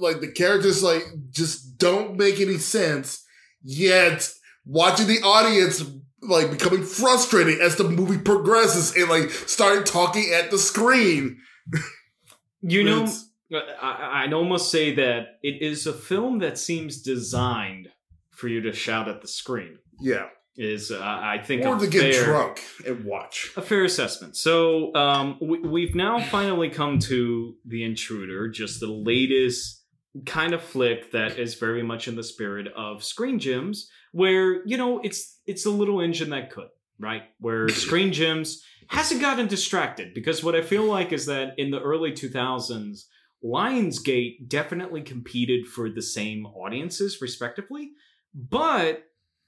[0.00, 3.22] like the characters like just don't make any sense.
[3.68, 4.30] Yet
[4.64, 5.84] watching the audience
[6.22, 11.38] like becoming frustrated as the movie progresses and like start talking at the screen.
[12.62, 13.08] you know,
[13.52, 17.88] I, I'd almost say that it is a film that seems designed
[18.30, 19.78] for you to shout at the screen.
[20.00, 20.26] yeah,
[20.56, 23.52] Is uh, I think or a to get fair- drunk and watch.
[23.56, 24.36] A fair assessment.
[24.36, 29.75] So um, we, we've now finally come to The Intruder, just the latest
[30.24, 34.76] kind of flick that is very much in the spirit of Screen Gems, where you
[34.76, 40.14] know it's it's a little engine that could right, where Screen Gems hasn't gotten distracted
[40.14, 43.04] because what I feel like is that in the early 2000s,
[43.44, 47.90] Lionsgate definitely competed for the same audiences, respectively,
[48.34, 49.04] but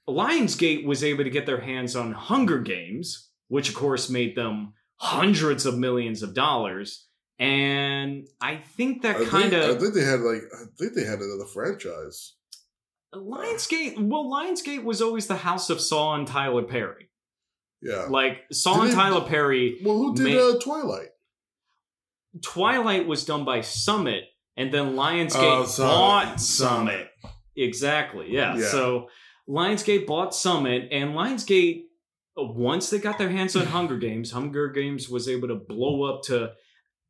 [0.08, 4.74] Lionsgate was able to get their hands on Hunger Games, which of course made them
[4.96, 7.06] hundreds of millions of dollars.
[7.38, 11.04] And I think that I kind think, I think they had like I think they
[11.04, 12.34] had another franchise.
[13.14, 13.94] Lionsgate.
[13.98, 17.08] Well, Lionsgate was always the house of Saw and Tyler Perry.
[17.80, 18.06] Yeah.
[18.10, 19.78] Like Saw Did and they- Tyler Perry.
[19.84, 21.08] well, who did ma- uh, Twilight?
[22.42, 24.24] Twilight was done by Summit,
[24.56, 25.88] and then Lionsgate Oh, Summit.
[25.88, 27.08] bought Summit.
[27.22, 27.32] Summit.
[27.56, 28.26] Exactly.
[28.30, 28.56] Yeah.
[28.56, 28.66] Yeah.
[28.68, 29.08] So
[29.48, 31.84] Lionsgate bought Summit, and Lionsgate,
[32.36, 36.22] once they got their hands on Hunger Games, Hunger Games was able to blow up
[36.24, 36.52] to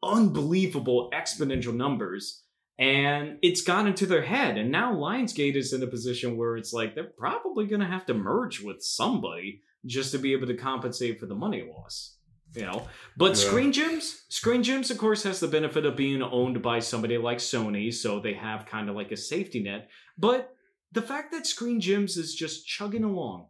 [0.02, 2.42] unbelievable exponential numbers.
[2.78, 4.56] And it's got into their head.
[4.56, 8.06] And now Lionsgate is in a position where it's like they're probably going to have
[8.06, 12.14] to merge with somebody just to be able to compensate for the money loss.
[12.54, 13.34] You know, but Yeah.
[13.34, 17.38] Screen Gems, Screen Gems, of course, has the benefit of being owned by somebody like
[17.38, 19.90] Sony, so they have kind of like a safety net.
[20.16, 20.54] But
[20.92, 23.48] the fact that Screen Gems is just chugging along,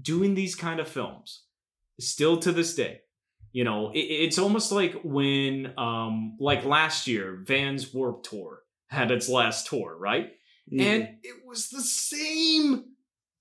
[0.00, 1.44] doing these kind of films,
[2.00, 3.00] still to this day,
[3.52, 9.10] you know, it, it's almost like when, um, like last year, Vans Warp Tour had
[9.10, 10.32] its last tour, right?
[10.72, 10.80] Mm-hmm.
[10.80, 12.84] And it was the same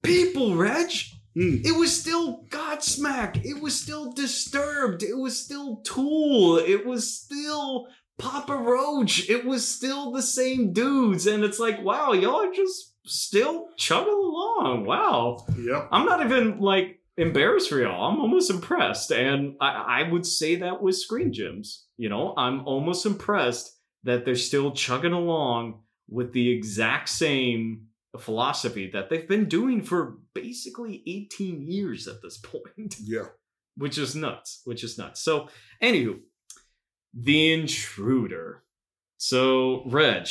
[0.03, 0.89] people, Reg.
[1.37, 1.65] Mm.
[1.65, 3.45] It was still Godsmack.
[3.45, 5.03] It was still Disturbed.
[5.03, 6.57] It was still Tool.
[6.57, 9.29] It was still Papa Roach.
[9.29, 11.27] It was still the same dudes.
[11.27, 14.85] And it's like, wow, y'all are just still chugging along.
[14.85, 15.45] Wow.
[15.59, 15.89] Yep.
[15.91, 18.09] I'm not even like embarrassed for y'all.
[18.11, 19.11] I'm almost impressed.
[19.11, 21.85] And I, I would say that with Screen Gems.
[21.97, 28.89] You know, I'm almost impressed that they're still chugging along with the exact same philosophy
[28.93, 33.25] that they've been doing for basically 18 years at this point, Yeah.
[33.75, 35.21] which is nuts, which is nuts.
[35.21, 35.49] So,
[35.83, 36.19] anywho,
[37.13, 38.63] The Intruder.
[39.17, 40.27] So, Reg,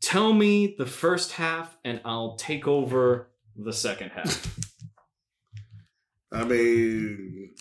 [0.00, 4.58] tell me the first half and I'll take over the second half.
[6.34, 7.54] I mean,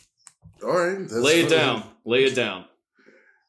[0.64, 1.00] all right.
[1.12, 1.58] Lay it fine.
[1.58, 1.84] down.
[2.06, 2.66] Lay it down.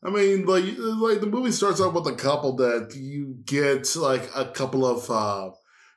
[0.05, 4.29] I mean, like, like the movie starts off with a couple that you get like
[4.37, 5.51] a couple of uh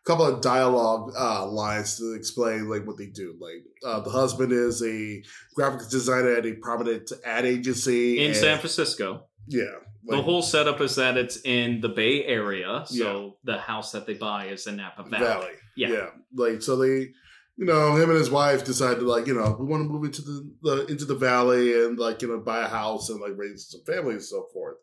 [0.06, 3.36] couple of dialogue uh lines to explain like what they do.
[3.40, 5.22] Like, uh, the husband is a
[5.60, 9.26] graphics designer at a prominent ad agency In and- San Francisco.
[9.50, 14.06] Yeah, The whole setup is that it's in the Bay Area, so the house that
[14.06, 15.26] they buy is in Napa Valley.
[15.26, 15.52] Valley.
[15.78, 15.88] Yeah.
[15.90, 16.10] yeah.
[16.36, 17.12] Like, so they.
[17.58, 20.22] You know, him and his wife decided, like, you know, we want to move into
[20.22, 23.68] the, the into the valley and like, you know, buy a house and like raise
[23.70, 24.78] some family and so forth.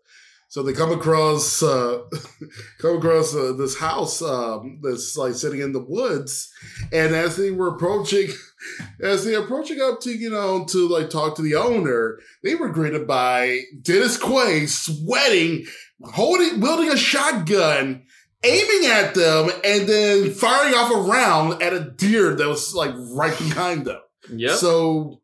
[0.54, 2.02] So they come across uh,
[2.80, 6.48] come across uh, this house um, that's like sitting in the woods,
[6.92, 8.28] and as they were approaching,
[9.02, 12.68] as they approaching up to you know to like talk to the owner, they were
[12.68, 15.66] greeted by Dennis Quaid sweating,
[16.12, 18.04] holding wielding a shotgun,
[18.44, 22.92] aiming at them, and then firing off a round at a deer that was like
[22.96, 24.00] right behind them.
[24.30, 24.54] Yeah.
[24.54, 25.20] So,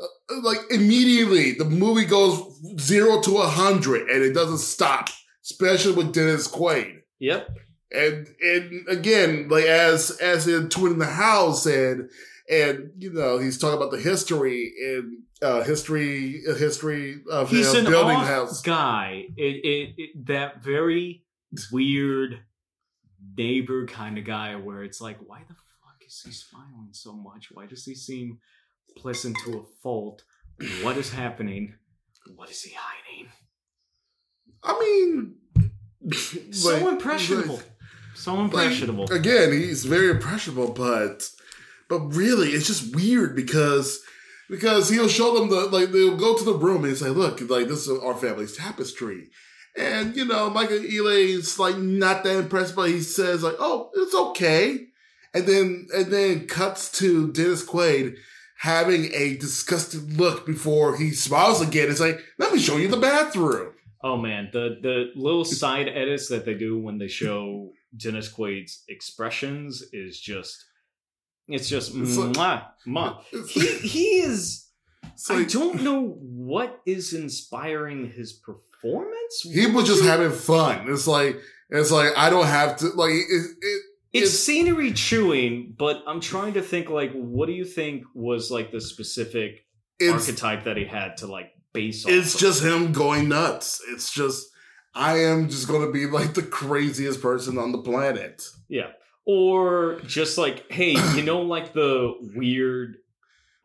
[0.00, 2.40] uh, like immediately, the movie goes
[2.80, 5.08] zero to a hundred, and it doesn't stop.
[5.42, 7.48] Especially with Dennis Quaid, yep.
[7.92, 12.10] and and again, like as as the twin in the house, and
[12.50, 17.80] and you know he's talking about the history and uh, history history of He's the
[17.80, 18.60] an building off house.
[18.62, 19.26] guy.
[19.36, 21.22] It, it, it that very
[21.70, 22.40] weird
[23.36, 27.48] neighbor kind of guy where it's like, why the fuck is he smiling so much?
[27.52, 28.38] Why does he seem
[28.96, 30.22] pleasant to a fault?
[30.82, 31.74] What is happening?
[32.34, 33.30] What is he hiding?
[34.62, 35.34] I mean,
[36.52, 37.56] So like- impressionable.
[37.56, 37.70] like-
[38.14, 39.06] so impressionable.
[39.10, 41.28] Like, again, he's very impressionable, but
[41.88, 44.00] but really, it's just weird because
[44.48, 47.68] because he'll show them the like they'll go to the room and say, "Look, like
[47.68, 49.28] this is our family's tapestry,"
[49.78, 53.90] and you know, Michael Ealy is like not that impressed, but he says like, "Oh,
[53.94, 54.86] it's okay,"
[55.34, 58.16] and then and then cuts to Dennis Quaid
[58.58, 61.90] having a disgusted look before he smiles again.
[61.90, 66.28] It's like, "Let me show you the bathroom." Oh man, the the little side edits
[66.28, 70.64] that they do when they show Dennis Quaid's expressions is just
[71.48, 73.20] it's just It's like- mwah, mwah.
[73.32, 74.66] It's- He he is
[75.12, 78.65] it's I don't know what is inspiring his performance.
[79.42, 80.86] He was just having fun.
[80.88, 81.38] It's like
[81.70, 83.26] it's like I don't have to like it.
[83.30, 88.04] it it's, it's- scenery chewing, but I'm trying to think like what do you think
[88.14, 89.64] was like the specific
[90.02, 92.40] archetype that he had to like base it's of?
[92.40, 93.82] just him going nuts.
[93.90, 94.46] It's just
[94.94, 98.42] I am just gonna be like the craziest person on the planet.
[98.68, 98.92] Yeah.
[99.28, 102.96] Or just like, hey, you know, like the weird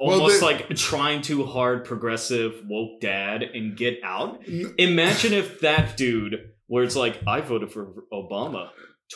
[0.01, 4.41] Well, almost they- like trying too hard, progressive woke dad, and get out.
[4.77, 8.69] Imagine if that dude, where it's like, I voted for Obama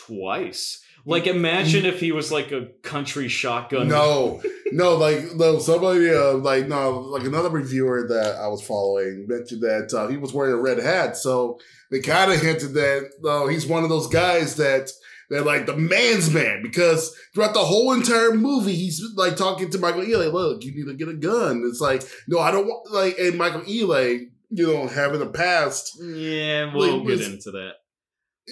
[0.06, 0.82] twice.
[1.08, 3.86] Like, imagine if he was like a country shotgun.
[3.86, 5.60] No, no, like no.
[5.60, 10.16] Somebody, uh, like no, like another reviewer that I was following mentioned that uh, he
[10.16, 11.60] was wearing a red hat, so
[11.92, 14.90] they kind of hinted that uh, he's one of those guys that
[15.30, 19.78] they're like the man's man because throughout the whole entire movie he's like talking to
[19.78, 21.64] Michael Ealy, look, you need to get a gun.
[21.68, 25.98] It's like no, I don't want like, and Michael Ealy, you know, having a past,
[26.00, 27.72] Yeah, we'll Like, get into that.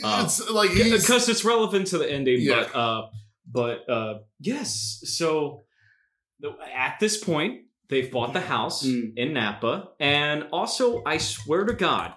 [0.02, 2.64] Uh, it's like because it's relevant to the ending Yeah.
[2.72, 3.02] but uh
[3.50, 5.64] but uh yes so
[6.74, 7.60] at this point
[7.90, 9.12] they bought the house Mm.
[9.16, 12.14] in napa and also i swear to god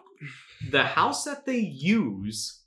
[0.72, 2.64] the house that they use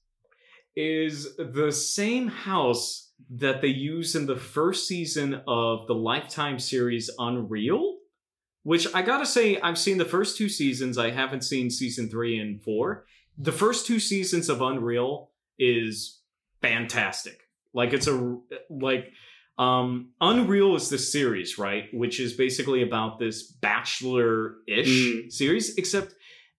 [0.81, 2.85] is the same house
[3.29, 7.85] that they use in the first season of the lifetime series unreal
[8.71, 12.39] which i gotta say i've seen the first two seasons i haven't seen season three
[12.39, 13.05] and four
[13.39, 16.21] the first two seasons of Unreal is
[16.61, 17.39] fantastic.
[17.73, 18.37] Like it's a
[18.69, 19.05] like
[19.57, 21.85] um Unreal is the series, right?
[21.95, 25.33] Which is basically about this bachelor-ish Mm.
[25.33, 26.15] series except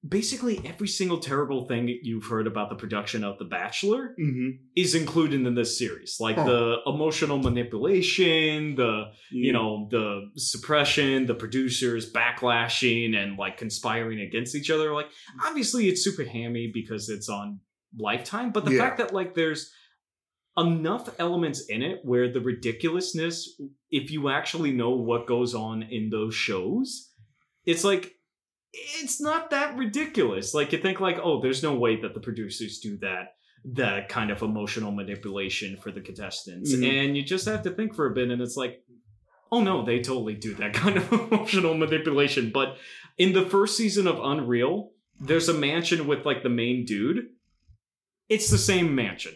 [0.07, 4.57] basically every single terrible thing you've heard about the production of The Bachelor Mhm.
[4.75, 6.17] is included in this series.
[6.19, 6.45] Like Huh.
[6.45, 14.55] the emotional manipulation, the you know the suppression the producers backlashing and like conspiring against
[14.55, 15.07] each other like
[15.45, 17.59] obviously it's super hammy because it's on
[17.97, 18.79] lifetime but the Yeah.
[18.79, 19.71] fact that like there's
[20.57, 23.59] enough elements in it where the ridiculousness
[23.89, 27.11] if you actually know what goes on in those shows
[27.65, 28.13] it's like
[28.73, 30.53] it's not that ridiculous.
[30.53, 34.31] Like you think like oh there's no way that the producers do that that kind
[34.31, 36.73] of emotional manipulation for the contestants.
[36.73, 36.83] Mhm.
[37.05, 38.83] and you just have to think for a bit and it's like
[39.51, 42.51] oh no they totally do that kind of emotional manipulation.
[42.51, 42.77] But
[43.17, 47.25] in the first season of unreal there's a mansion with like the main dude.
[48.29, 49.33] It's the same mansion.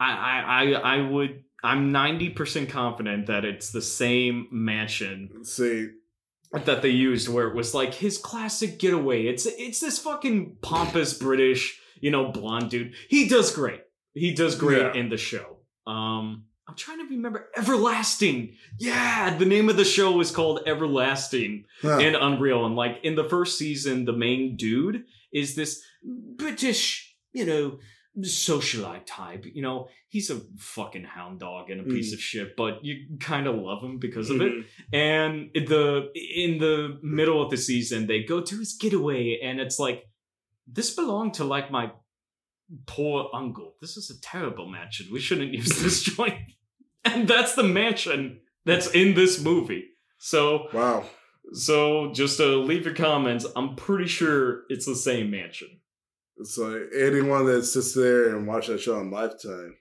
[0.00, 5.44] I i i, I would i'm 90% confident that it's the same mansion.
[5.44, 5.88] See,
[6.52, 9.26] that they used where it was like his classic getaway.
[9.26, 12.94] It's it's this fucking pompous British, you know, blonde dude.
[13.08, 13.82] He does great.
[14.14, 14.94] He does great Yeah.
[14.94, 15.58] in the show.
[15.86, 18.54] Um I'm trying to remember Everlasting.
[18.78, 22.66] Yeah, the name of the show is called Everlasting and Unreal.
[22.66, 25.82] And like in the first season, the main dude is this
[26.36, 27.78] British, you know,
[28.22, 29.44] socialite type.
[29.52, 32.14] You know, he's a fucking hound dog and a piece Mhm.
[32.14, 34.64] of shit, but you kind of love him because of it Mhm.
[34.92, 39.78] and the in the middle of the season they go to his getaway and it's
[39.78, 40.04] like
[40.66, 41.90] this belonged to like my
[42.86, 46.34] poor uncle this is a terrible mansion we shouldn't use this joint
[47.04, 49.84] and that's the mansion that's in this movie
[50.18, 51.08] so Wow.
[51.52, 55.77] so just to leave your comments i'm pretty sure it's the same mansion
[56.44, 59.76] So anyone that sits there and watch that show on Lifetime,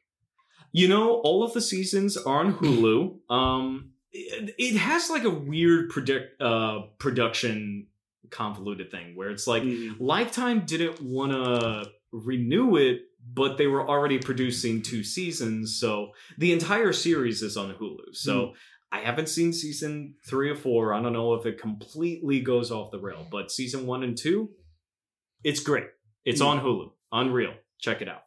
[0.72, 3.20] You know, all of the seasons are on Hulu.
[3.30, 7.88] Um, it, it has like a weird predict uh production
[8.30, 9.64] convoluted thing where it's like
[10.00, 13.02] Lifetime didn't want to renew it,
[13.34, 18.14] but they were already producing two seasons, so the entire series is on Hulu.
[18.14, 18.54] So
[18.92, 20.94] I haven't seen season three or four.
[20.94, 24.50] I don't know if it completely goes off the rail, but season one and two,
[25.44, 25.88] it's great.
[26.30, 26.48] It's Hmm.
[26.48, 26.92] on Hulu.
[27.12, 27.54] Unreal.
[27.80, 28.24] Check it out.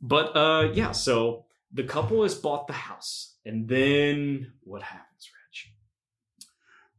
[0.00, 3.36] But uh yeah, so the couple has bought the house.
[3.44, 5.72] And then what happens, Reg?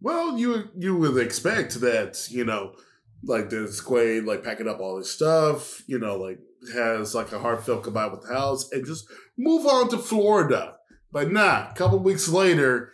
[0.02, 2.74] well, you you would expect that you know,
[3.24, 6.40] like this Quaid like packing up all his stuff, you know, like
[6.74, 9.06] has like a heartfelt goodbye with the house, and just
[9.38, 10.76] move on to Florida.
[11.12, 12.92] But nah, a couple weeks later,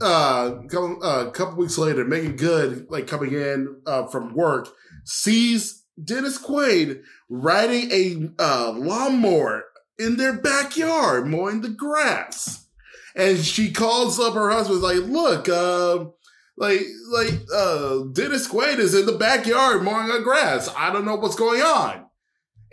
[0.00, 4.68] uh, couple, uh, couple weeks later, Meagan Good like coming in uh, from work
[5.04, 9.64] sees Dennis Quaid riding a uh, lawnmower
[9.98, 12.66] in their backyard mowing the grass.
[13.14, 16.06] And she calls up her husband, like, look, uh,
[16.56, 16.80] like,
[17.10, 20.70] like, uh, Dennis Quaid is in the backyard mowing the grass.
[20.76, 22.06] I don't know what's going on.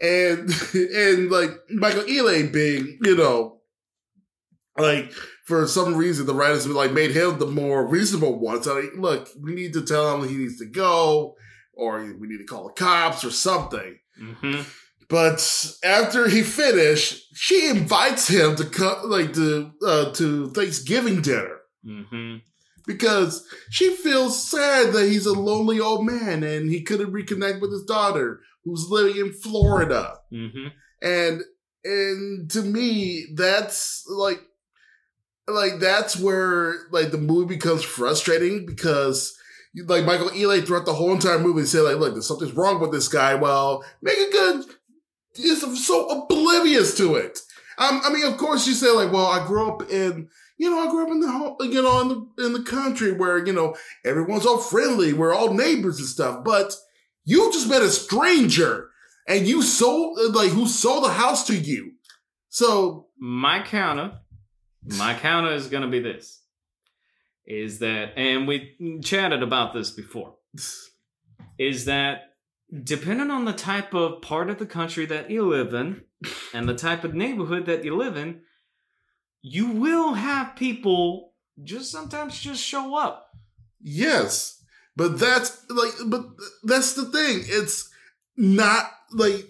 [0.02, 3.60] And, and like, Michael Ealy being, you know,
[4.78, 5.12] like,
[5.50, 8.62] for some reason, the writers like made him the more reasonable one.
[8.62, 11.36] So, like, look, we need to tell him he needs to go,
[11.80, 13.98] or we need to call the cops or something.
[14.22, 14.62] Mm-hmm.
[15.08, 21.56] But after he finished, she invites him to come, like to uh, to Thanksgiving dinner
[21.88, 22.40] Mm-hmm.
[22.86, 27.72] because she feels sad that he's a lonely old man and he couldn't reconnect with
[27.72, 30.18] his daughter who's living in Florida.
[30.32, 30.68] Mm-hmm.
[31.02, 31.42] And
[31.86, 34.42] and to me, that's like
[35.48, 39.38] like that's where like the movie becomes frustrating because
[39.86, 42.92] like Michael Ealy throughout the whole entire movie say like, look, there's something's wrong with
[42.92, 43.36] this guy.
[43.36, 44.66] Well, Meagan Good
[45.38, 47.40] is so oblivious to it.
[47.78, 50.80] Um, I mean, of course, you say like, well, I grew up in, you know,
[50.80, 53.76] I grew up in the you know, in the in the country where you know
[54.04, 56.44] everyone's all friendly, we're all neighbors and stuff.
[56.44, 56.76] But
[57.24, 58.90] you just met a stranger,
[59.28, 61.94] and you sold like who sold the house to you.
[62.50, 64.20] So my counter,
[64.98, 66.39] my counter is to be this:
[67.50, 70.36] is that, and we chatted about this before,
[71.58, 72.36] is that
[72.84, 76.04] depending on the type of part of the country that you live in
[76.54, 78.41] and the type of neighborhood that you live in,
[79.41, 81.34] you will have people
[81.64, 83.32] just sometimes just show up.
[83.82, 84.64] Yes,
[84.95, 86.26] but that's like, but
[86.64, 87.43] that's the thing.
[87.45, 87.89] It's
[88.38, 89.45] not like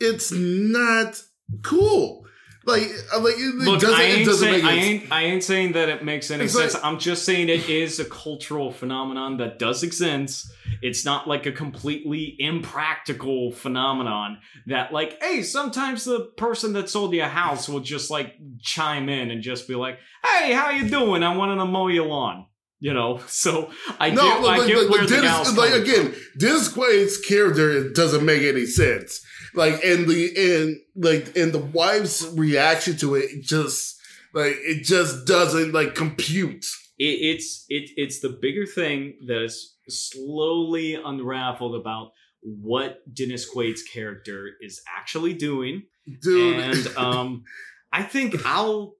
[0.00, 1.22] it's not
[1.62, 2.26] cool.
[2.64, 2.82] Like,
[3.12, 5.42] uh, like it, Look, doesn't, I it ain't, doesn't saying, make I ain't I ain't
[5.42, 6.74] saying that it makes any It's sense.
[6.74, 10.52] like- I'm just saying it is a cultural phenomenon that does exist.
[10.80, 17.12] It's not like a completely impractical phenomenon that like, hey, sometimes the person that sold
[17.14, 20.88] you a house will just like chime in and just be like, hey, how you
[20.88, 21.22] doing?
[21.22, 22.46] I wanted to mow your lawn.
[22.80, 25.74] You know, so I No, get, like, I get like, where like the Dennis, like
[25.74, 26.14] again.
[26.38, 29.24] Dennis Quaid's character doesn't make any sense.
[29.54, 34.00] Like, and the and like and the wife's reaction to it, just
[34.32, 36.64] like it just doesn't like compute.
[36.98, 43.82] it, it's it, it's the bigger thing that is slowly unraveled about what Dennis Quaid's
[43.82, 45.84] character is actually doing,
[46.22, 47.44] Dude, and um,
[47.92, 48.94] I think I'll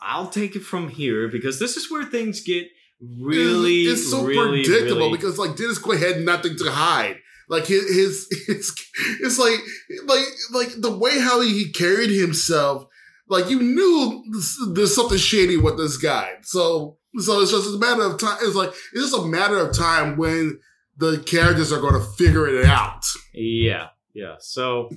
[0.00, 2.66] I'll take it from here because this is where things get
[3.00, 7.16] really it's, it's so really, predictable really- because like Dennis Quaid had nothing to hide.
[7.50, 8.90] Like his, his, his
[9.20, 9.58] it's like
[10.06, 12.86] like like the way how he carried himself.
[13.28, 14.24] Like you knew
[14.72, 16.34] there's something shady with this guy.
[16.42, 18.38] So so it's just a matter of time.
[18.42, 20.60] It's like it's just a matter of time when
[20.96, 23.04] the characters are going to figure it out.
[23.34, 24.36] Yeah, yeah.
[24.38, 24.90] So,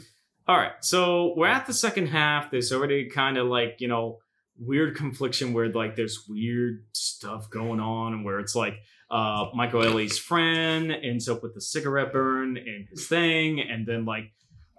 [0.47, 0.73] all right.
[0.81, 2.51] So we're at the second half.
[2.51, 4.19] There's already kind of like you know
[4.59, 8.75] weird confliction where like there's weird stuff going on, and where it's like
[9.13, 14.05] uh Michael Ealy's friend ends up with a cigarette burn in his thing, and then
[14.05, 14.31] like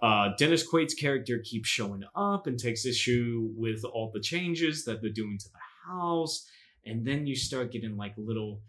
[0.03, 5.01] uh Dennis Quaid's character keeps showing up and takes issue with all the changes that
[5.01, 6.47] they're doing to the house,
[6.85, 8.61] and then you start getting like little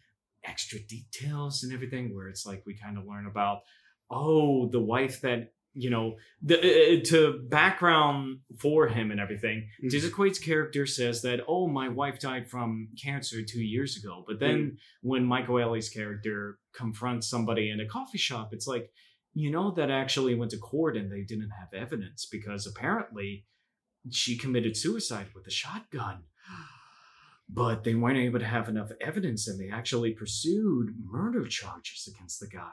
[0.44, 3.62] extra details and everything where it's like we kind of learn about
[4.10, 9.68] oh the wife that you know the uh, uh, to background for him and everything.
[9.78, 9.88] Mm-hmm.
[9.88, 14.24] Dennis Quaid's character says that oh my wife died from cancer two years ago.
[14.26, 14.76] But then mm.
[15.02, 18.90] when Michael Ealy's character confronts somebody in a coffee shop it's like
[19.34, 23.44] you know that actually went to court and they didn't have evidence because apparently
[24.10, 26.22] she committed suicide with a shotgun.
[27.48, 32.40] But they weren't able to have enough evidence and they actually pursued murder charges against
[32.40, 32.72] the guy.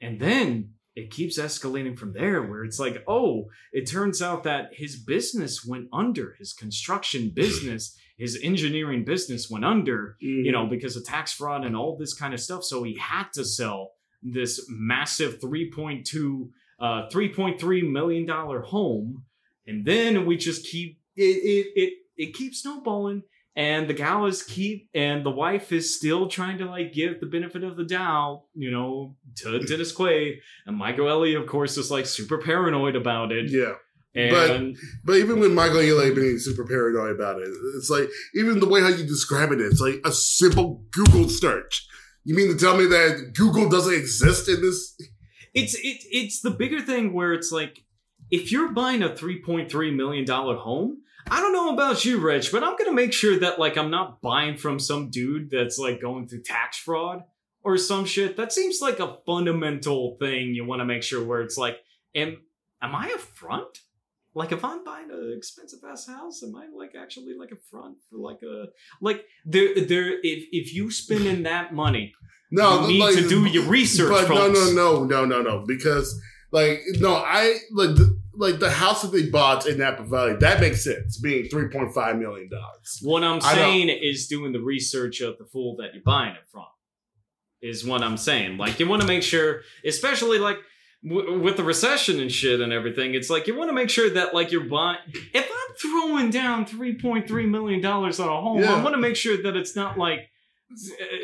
[0.00, 4.70] And then it keeps escalating from there where it's like oh it turns out that
[4.72, 10.96] his business went under his construction business his engineering business went under you know because
[10.96, 12.64] of tax fraud and all this kind of stuff.
[12.64, 13.92] So he had to sell
[14.22, 16.48] this massive 3.2
[16.80, 19.24] uh 3.3 million dollar home.
[19.66, 23.22] And then we just keep it it it, it keeps snowballing
[23.56, 27.26] and the gal is keep and the wife is still trying to like give the
[27.26, 30.36] benefit of the doubt you know to dennis quaid
[30.66, 33.74] and michael ealy of course is like super paranoid about it Yeah.
[34.14, 38.68] and But even when Michael Ealy being super paranoid about it, it's like even the
[38.68, 41.86] way how you describe it, it's like a simple Google search.
[42.24, 44.96] You mean to tell me that Google doesn't exist in this?
[45.52, 47.84] it's it, it's the bigger thing where it's like
[48.30, 50.98] if you're buying a 3.3 million dollar home
[51.30, 54.20] i don't know about you rich but i'm gonna make sure that like i'm not
[54.20, 57.22] buying from some dude that's like going through tax fraud
[57.62, 61.40] or some shit that seems like a fundamental thing you want to make sure where
[61.40, 61.78] it's like
[62.14, 62.36] am
[62.82, 63.78] am i a front
[64.34, 67.96] like if i'm buying an expensive ass house am i like actually like a front
[68.10, 68.66] for like a
[69.00, 72.12] like there there if if you spend in that money
[72.50, 74.72] No, you need like, to do your research But no, folks.
[74.72, 75.64] no, no, no, no, no.
[75.66, 76.20] Because
[76.52, 80.60] like no, I like the, like the house that they bought in Napa Valley that
[80.60, 82.98] makes sense, being three point five million dollars.
[83.02, 86.64] What I'm saying is doing the research of the fool that you're buying it from.
[87.62, 88.58] Is what I'm saying.
[88.58, 90.58] Like you want to make sure, especially like
[91.08, 93.14] w- with the recession and shit and everything.
[93.14, 94.98] It's like you want to make sure that like you're buying.
[95.32, 98.74] If I'm throwing down 3.3 million dollars on a home, Yeah.
[98.74, 100.28] I want to make sure that it's not like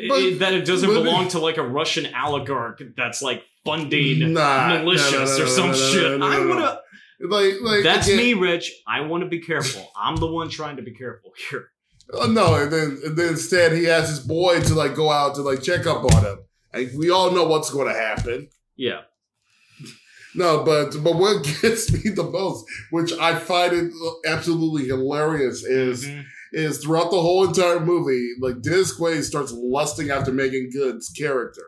[0.07, 4.67] But- it- that it doesn't belong to like a Russian oligarch that's like funding Nah,
[4.69, 6.21] no, no, militias no, or some shit.
[6.21, 6.80] I want to.
[7.23, 8.71] Like, like That's again, me, Rich.
[8.87, 9.85] I want to be careful.
[9.95, 11.67] I'm the one trying to be careful here.
[12.13, 15.35] Oh, no, and then and then instead he asks his boy to like go out
[15.35, 16.39] to like check up on him.
[16.73, 18.49] And we all know what's going to happen.
[18.75, 19.01] Yeah.
[20.33, 23.91] No, but but what gets me the most, which I find it
[24.25, 26.23] absolutely hilarious, is Mhm.
[26.53, 31.63] is throughout the whole entire movie, like Dennis Quaid starts lusting after Meagan Good's character.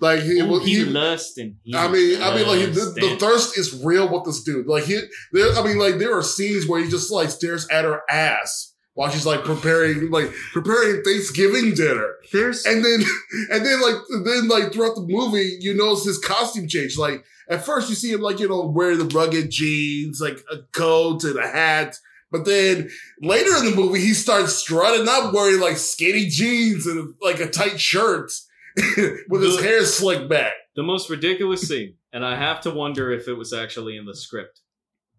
[0.00, 1.56] Like he, Ooh, he, he lusting.
[1.64, 4.66] He I mean, I mean, like the, the thirst is real with this dude.
[4.66, 5.00] Like he,
[5.32, 8.74] there, I mean, like there are scenes where he just like stares at her ass
[8.94, 13.00] while she's like preparing, like preparing Thanksgiving dinner, There's and then,
[13.50, 16.96] and then like, then like throughout the movie, you notice his costume change.
[16.96, 20.58] Like at first, you see him like you know wearing the rugged jeans, like a
[20.72, 21.96] coat and a hat.
[22.30, 22.90] But then
[23.20, 27.48] later in the movie, he starts strutting up wearing like skinny jeans and like a
[27.48, 28.30] tight shirt
[29.28, 30.52] with his hair slicked back.
[30.76, 34.14] the most ridiculous scene, and I have to wonder if it was actually in the
[34.16, 34.60] script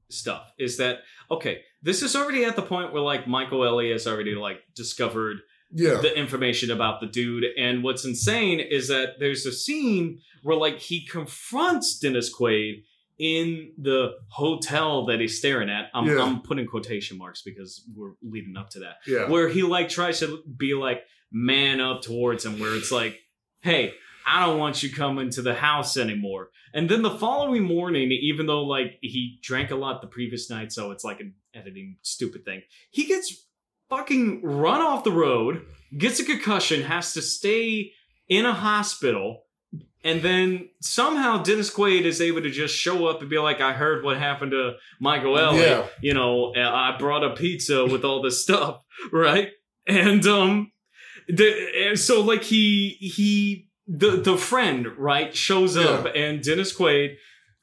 [0.10, 1.00] stuff, is that
[1.30, 5.38] okay, this is already at the point where like Michael Ealy has already like discovered
[5.72, 6.00] Yeah.
[6.02, 7.46] the information about the dude.
[7.58, 12.84] And what's insane is that there's a scene where like he confronts Dennis Quaid
[13.20, 15.90] in the hotel that he's staring at.
[15.94, 16.24] I'm, Yeah.
[16.24, 18.96] I'm putting quotation marks because we're leading up to that.
[19.06, 19.28] Yeah.
[19.30, 23.20] Where he like tries to be like man up towards him, where it's like,
[23.62, 23.94] hey,
[24.26, 26.50] I don't want you coming to the house anymore.
[26.74, 30.72] And then the following morning, even though like he drank a lot the previous night,
[30.72, 33.46] so it's like an editing stupid thing, he gets
[33.90, 35.66] fucking run off the road,
[35.98, 37.92] gets a concussion, has to stay
[38.28, 39.46] in a hospital,
[40.04, 43.74] and then somehow Dennis Quaid is able to just show up and be like, I
[43.74, 45.62] heard what happened to Michael Ealy.
[45.62, 45.88] Yeah.
[46.02, 48.82] You know, I brought a pizza with all this stuff,
[49.12, 49.50] right?
[49.88, 50.72] And um
[51.30, 57.16] the so like he he the the friend, right, shows up and Dennis Quaid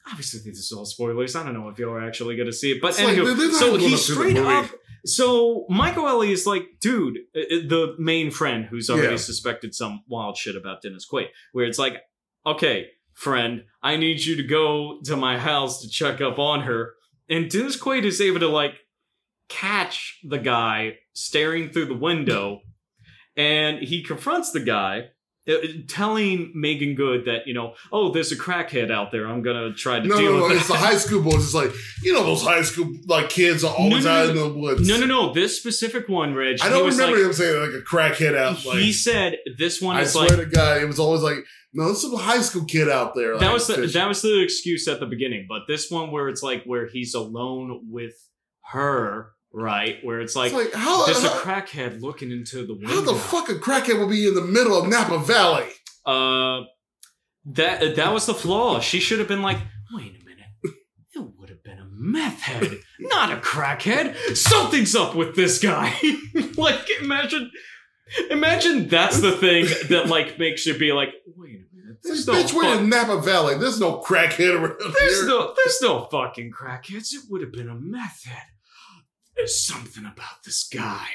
[0.09, 1.35] Obviously, this is all spoilers.
[1.35, 3.35] I don't know if y'all are actually going to see it, but It's like, they're
[3.35, 4.71] not so he up to the straight up
[5.05, 9.17] so Michael Ealy is like, dude, uh, uh, the main friend who's already Yeah.
[9.17, 12.01] suspected some wild shit about Dennis Quaid, where it's like,
[12.45, 16.93] okay, friend, I need you to go to my house to check up on her.
[17.29, 18.73] And Dennis Quaid is able to like
[19.49, 22.61] catch the guy staring through the window,
[23.37, 25.09] and he confronts the guy.
[25.47, 25.53] uh,
[25.87, 29.25] Telling Meagan Good that you know, oh, there's a crackhead out there.
[29.27, 30.43] I'm gonna try to No, deal no, no.
[30.49, 30.73] with It's that.
[30.73, 31.35] the high school boys.
[31.45, 31.71] It's like
[32.03, 34.85] you know those high school like kids are always No, no, out in the woods.
[34.87, 35.33] No, no, no.
[35.33, 36.57] This specific one, Reg.
[36.61, 38.65] I don't remember like, him saying like a crackhead out.
[38.65, 41.37] Like he said this one I is swear like to God, it was always like
[41.73, 43.37] no, there's a high school kid out there.
[43.37, 43.93] that like, was the fishing.
[44.01, 45.45] that was the excuse at the beginning.
[45.47, 48.15] But this one where it's like where he's alone with
[48.71, 49.97] her, right?
[50.03, 52.89] Where it's like, It's like how, there's a crackhead looking into the window.
[52.89, 55.67] how the fuck a crackhead will be in the middle of Napa Valley?
[56.05, 56.61] Uh,
[57.45, 58.79] that that was the flaw.
[58.79, 59.57] She should have been like,
[59.93, 60.45] wait a minute.
[61.15, 64.35] It would have been a meth head, not a crackhead.
[64.35, 65.93] Something's up with this guy.
[66.57, 67.49] like, imagine,
[68.29, 71.97] imagine that's the thing that like makes you be like, wait a minute.
[72.03, 73.57] This no, bitch, we're in Napa Valley.
[73.57, 75.27] There's no crackhead around there's here.
[75.27, 77.13] no, there's no fucking crackheads.
[77.13, 78.43] It would have been a meth head.
[79.37, 81.07] There's something about this guy.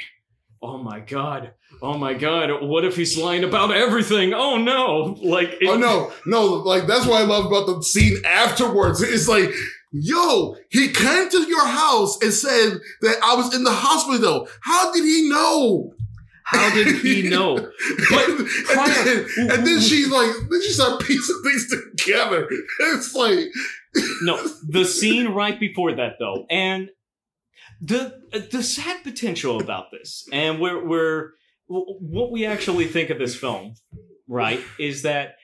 [0.62, 1.53] Oh my god.
[1.83, 2.62] Oh my god.
[2.62, 4.33] What if he's lying about everything?
[4.33, 5.16] Oh no.
[5.20, 9.03] Like, it- oh no, no, like that's what I love about the scene afterwards.
[9.03, 9.51] It's like,
[9.91, 14.49] yo, he came to your house and said that I was in the hospital.
[14.61, 15.95] How did he know?
[16.45, 17.57] How did he know?
[17.57, 18.47] But and,
[19.07, 21.66] then, and then she's like, then she started piecing things
[21.97, 22.49] together.
[22.81, 23.47] It's like,
[24.23, 24.37] No,
[24.68, 26.89] the scene right before that though, and
[27.85, 31.30] the the sad potential about this, and where we're
[31.66, 33.74] what we actually think of this film,
[34.28, 35.35] right, is that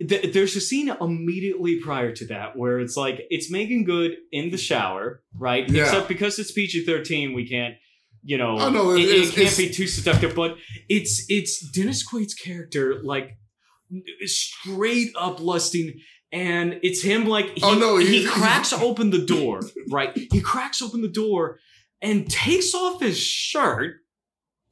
[0.00, 4.50] th- there's a scene immediately prior to that where it's like it's Meagan Good in
[4.50, 5.68] the shower, right?
[5.68, 5.82] Yeah.
[5.84, 7.74] Except because it's PG thirteen, we can't.
[8.24, 10.56] You know, Oh, no, it, it- can't be too seductive, but
[10.88, 13.36] it's it's Dennis Quaid's character like
[14.24, 16.00] straight up lusting
[16.32, 20.80] and it's him like he, Oh, no, he cracks open the door right he cracks
[20.80, 21.58] open the door
[22.02, 23.94] and takes off his shirt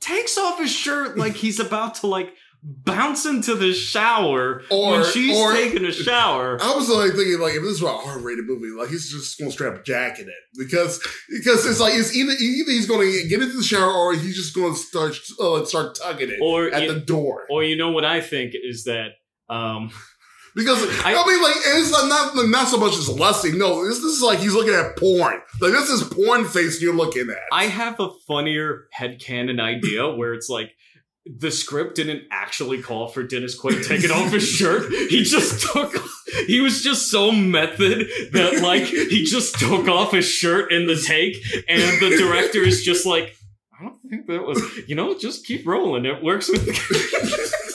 [0.01, 5.05] takes off his shirt like he's about to like bounce into the shower Or- when
[5.13, 8.45] she's or- taking a shower I was like thinking, like, if this was a R-rated
[8.47, 11.01] movie, like he's just gonna strap Jack in it because
[11.31, 14.55] because it's like it's either either he's gonna get into the shower or he's just
[14.55, 17.47] gonna start uh, start tugging it or at you, the door.
[17.51, 19.13] or you know what i think is that
[19.49, 19.91] um
[20.55, 23.59] Because I, I- mean, like it's not not, so much as lusting.
[23.59, 25.41] No, this, this is like he's looking at porn.
[25.61, 27.39] Like this is porn face you're looking at.
[27.53, 30.73] I have a funnier headcanon idea where it's like
[31.27, 34.91] the script didn't actually call for Dennis Quaid taking off his shirt.
[34.91, 35.95] He just took
[36.47, 40.97] he was just so method that like he just took off his shirt in the
[40.97, 41.37] take
[41.69, 43.37] and the director is just like
[43.79, 46.05] I don't think that was, you know, just keep rolling.
[46.05, 46.67] It works with.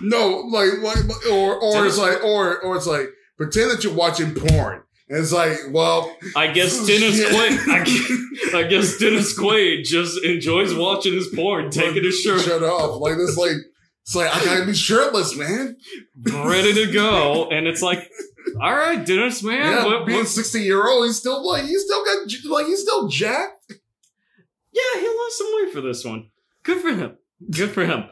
[0.00, 4.34] no, like, like, or or it's like, or or it's like, pretend that you're watching
[4.34, 4.82] porn.
[5.08, 7.32] And it's like, well, I guess Dennis shit.
[7.32, 7.68] Quaid.
[7.68, 12.62] I guess, I guess Dennis Quaid just enjoys watching his porn, taking his shirt, shirt
[12.62, 13.00] off.
[13.00, 13.56] Like this, like
[14.04, 15.76] it's like I gotta be shirtless, man.
[16.24, 18.08] ready to go, and it's like,
[18.60, 22.04] all right, Dennis, man, Yeah, what, being sixty year old, he's still like he's still
[22.04, 23.72] got like he's still jacked.
[24.72, 26.30] yeah, he lost some weight for this one.
[26.62, 27.18] Good for him.
[27.50, 28.04] Good for him.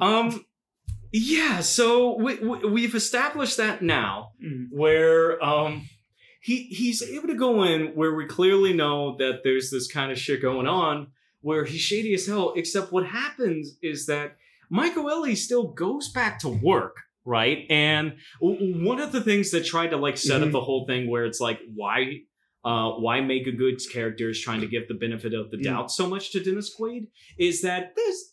[0.00, 0.44] Um,
[1.12, 1.60] yeah.
[1.60, 4.32] So we, we we've established that now,
[4.70, 5.88] where um.
[6.40, 10.18] He, he's able to go in where we clearly know that there's this kind of
[10.18, 11.08] shit going on
[11.40, 14.36] where he's shady as hell, except what happens is that
[14.70, 17.66] Michael Ealy still goes back to work, right?
[17.68, 20.52] And w- one of the things that tried to like set up Mhm.
[20.52, 22.20] the whole thing where it's like, why
[22.64, 25.64] uh, why make a good character is trying to give the benefit of the Mm.
[25.64, 28.32] doubt so much to Dennis Quaid is that there's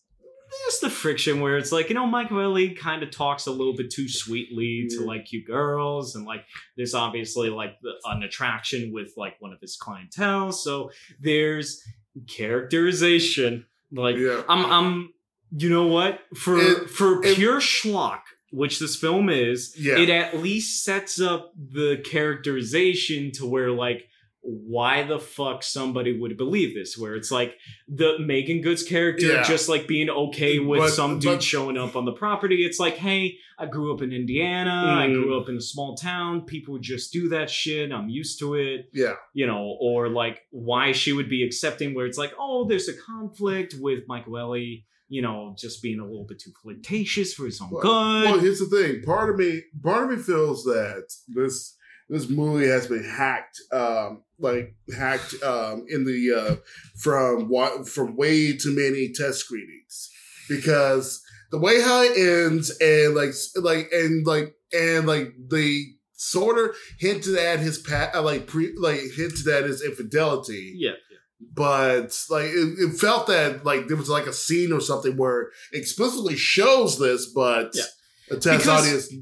[0.63, 3.75] there's the friction where it's like, you know, Michael Ealy kind of talks a little
[3.75, 6.45] bit too sweetly to like cute girls and like
[6.77, 10.51] there's obviously like the, an attraction with like one of his clientele.
[10.51, 11.83] So there's
[12.59, 13.65] characterization.
[13.91, 15.13] Like Yeah, I'm I'm
[15.51, 16.19] you know what?
[16.35, 21.19] For It- for it- pure schlock, which this film is, yeah, it at least sets
[21.21, 24.07] up the characterization to where like
[24.47, 27.55] why the fuck somebody would believe this where it's like
[27.87, 29.43] the Meagan Good's character Yeah.
[29.43, 32.79] just like being okay with But- some dude but- showing up on the property it's
[32.79, 35.23] like hey I grew up in Indiana I Mm.
[35.23, 38.89] grew up in a small town people just do that shit I'm used to it
[38.93, 42.87] yeah, you know, or like why she would be accepting where it's like, oh, there's
[42.87, 47.45] a conflict with Michael Ealy, you know, just being a little bit too flirtatious for
[47.45, 48.25] his own Well- good.
[48.31, 49.01] Well, here's the thing.
[49.01, 51.75] Part of me, part of me feels that this
[52.09, 56.55] this movie has been hacked, um, like hacked um, in the uh,
[56.99, 60.09] from from way too many test screenings.
[60.47, 66.57] Because the way how it ends and like like and like and like the sort
[66.57, 70.73] of hinted at his pat like pre like hinted at his infidelity.
[70.75, 70.91] Yeah,
[71.53, 75.41] but like it, it felt that like there was like a scene or something where
[75.71, 77.83] it explicitly shows this, but Yeah.
[78.29, 79.13] the test Because- audience,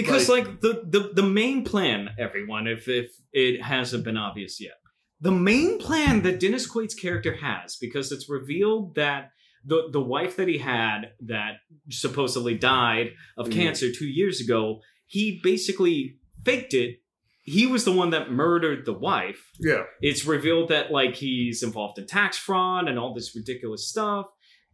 [0.00, 4.78] because like, the, the the main plan, everyone, if if it hasn't been obvious yet,
[5.20, 9.30] the main plan that Dennis Quaid's character has, because it's revealed that.
[9.64, 11.54] The, the wife that he had that
[11.90, 13.52] supposedly died of Mhm.
[13.52, 17.00] cancer two years ago, he basically faked it.
[17.42, 19.50] He was the one that murdered the wife.
[19.58, 24.26] yeah, it's revealed that like he's involved in tax fraud and all this ridiculous stuff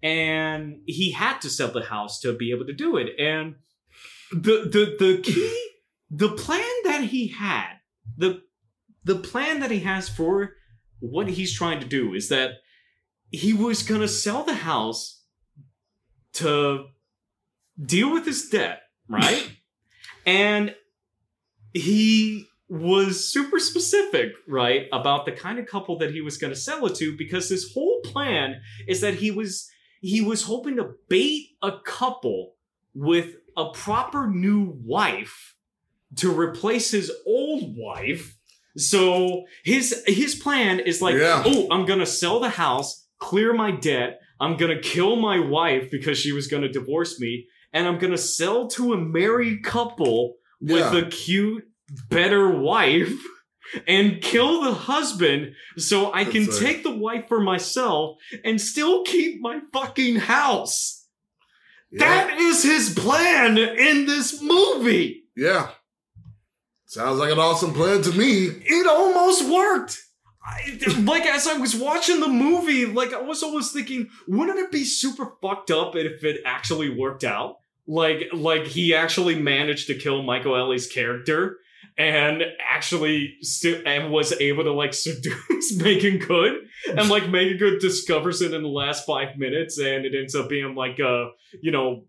[0.03, 3.55] and he had to sell the house to be able to do it and
[4.43, 5.71] the the the key
[6.11, 7.75] the plan that he had
[8.17, 8.43] the
[9.05, 10.55] the plan that he has for
[11.01, 12.53] what he's trying to do is that
[13.31, 15.23] he was going to sell the house
[16.33, 16.87] to
[17.85, 19.51] deal with his debt right?
[20.27, 20.75] And
[21.75, 26.59] he was super specific, right, about the kind of couple that he was going to
[26.59, 29.69] sell it to because his whole plan is that he was
[30.01, 32.55] he was hoping to bait a couple
[32.95, 35.55] with a proper new wife
[36.17, 38.37] to replace his old wife.
[38.77, 41.43] So his his plan is like, Yeah.
[41.47, 45.39] oh, I'm going to sell the house, clear my debt, I'm going to kill my
[45.39, 48.99] wife because she was going to divorce me, and I'm going to sell to a
[48.99, 50.99] married couple with Yeah.
[50.99, 51.65] a cute,
[52.11, 53.13] better wife
[53.87, 56.75] and kill the husband so I can That's right.
[56.75, 61.04] take the wife for myself and still keep my fucking house.
[61.95, 65.25] Yeah, That is his plan in this movie.
[65.37, 65.71] yeah.
[66.87, 68.47] Sounds like an awesome plan to me.
[68.47, 70.01] It almost worked.
[70.47, 74.71] I, like as I was watching the movie, like I was almost thinking, wouldn't it
[74.71, 77.57] be super fucked up if it actually worked out?
[77.87, 81.59] Like, like he actually managed to kill Michael Ealy's character
[81.97, 83.35] and actually
[83.87, 88.63] and was able to like seduce Meagan Good, and like Meagan Good discovers it in
[88.63, 91.31] the last five minutes, and it ends up being like a
[91.63, 92.05] you know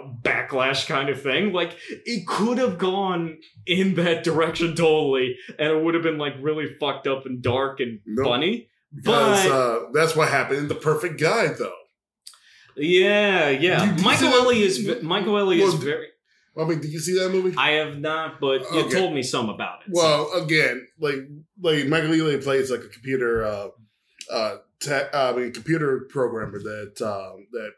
[0.00, 1.52] a backlash kind of thing.
[1.52, 6.34] Like it could have gone in that direction totally, and it would have been like
[6.40, 8.26] really fucked up and dark and Nope.
[8.26, 8.68] funny.
[9.04, 11.72] But uh, that's what happened in the Perfect Guy, though.
[12.76, 16.06] yeah, yeah, You- Michael Ealy is Michael Ealy is very.
[16.58, 17.54] I mean, did you see that movie?
[17.56, 18.98] I have not, but you Okay.
[18.98, 19.94] told me some about it.
[19.94, 21.20] so- Well, again, like
[21.62, 23.68] like Michael Ealy plays like a computer, uh,
[24.30, 27.70] uh, tech, I mean, computer programmer that um, that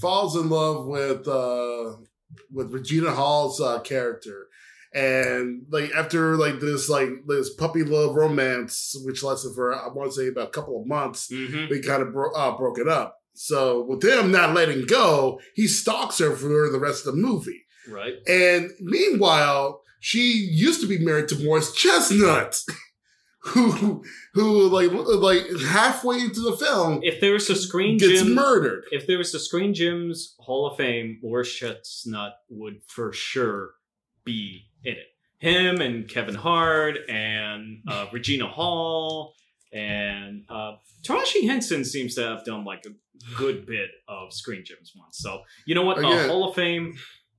[0.00, 1.96] falls in love with uh,
[2.52, 4.48] with Regina Hall's uh, character,
[4.94, 10.10] And like after like this like this puppy love romance, which lasted for I want
[10.12, 11.72] to say about a couple of months, Mm-hmm.
[11.72, 13.16] they kind of bro- uh, broke it up.
[13.34, 17.64] So with him not letting go, he stalks her for the rest of the movie.
[17.88, 18.14] Right.
[18.28, 22.56] And meanwhile, she used to be married to Morris Chestnut,
[23.40, 28.34] who who like like halfway into the film If there was a Screen gets Gym,
[28.34, 28.84] murdered.
[28.90, 33.70] if there was a Screen Gems' Hall of Fame, Morris Chestnut would for sure
[34.24, 35.06] be in it.
[35.38, 39.34] Him and Kevin Hart and uh, Regina Hall
[39.72, 40.72] and uh,
[41.04, 42.90] Taraji Henson seems to have done like a
[43.36, 45.18] good bit of Screen Gems once.
[45.18, 45.98] So you know what?
[46.04, 46.94] Uh, Hall of Fame,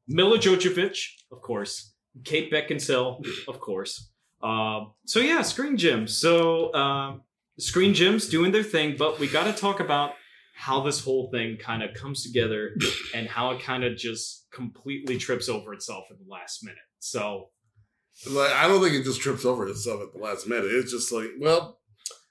[0.10, 1.94] Milla Jovovich, of course.
[2.26, 4.10] Kate Beckinsale, of course.
[4.42, 6.18] Uh, so yeah, Screen Gems.
[6.18, 7.18] So uh,
[7.60, 10.14] Screen Gems doing their thing, but we got to talk about
[10.56, 12.72] how this whole thing kind of comes together
[13.16, 16.80] and how it kind of just completely trips over itself at the last minute.
[17.00, 17.52] So
[18.30, 20.66] Like I don't think it just trips over itself at the last minute.
[20.66, 21.80] It's just like, well,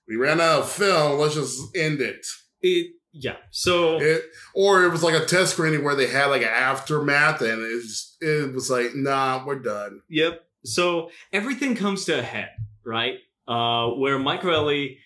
[0.07, 1.18] we ran out of film.
[1.20, 2.26] Let's just end it.
[2.61, 3.36] it, yeah.
[3.50, 4.22] So It
[4.54, 7.82] or it was like a test screening where they had like an aftermath, and it
[7.82, 10.02] just, it was like, nah, we're done.
[10.08, 10.40] Yep.
[10.64, 12.50] So everything comes to a head,
[12.84, 13.14] right?
[13.46, 14.98] Uh, where Michael Ealy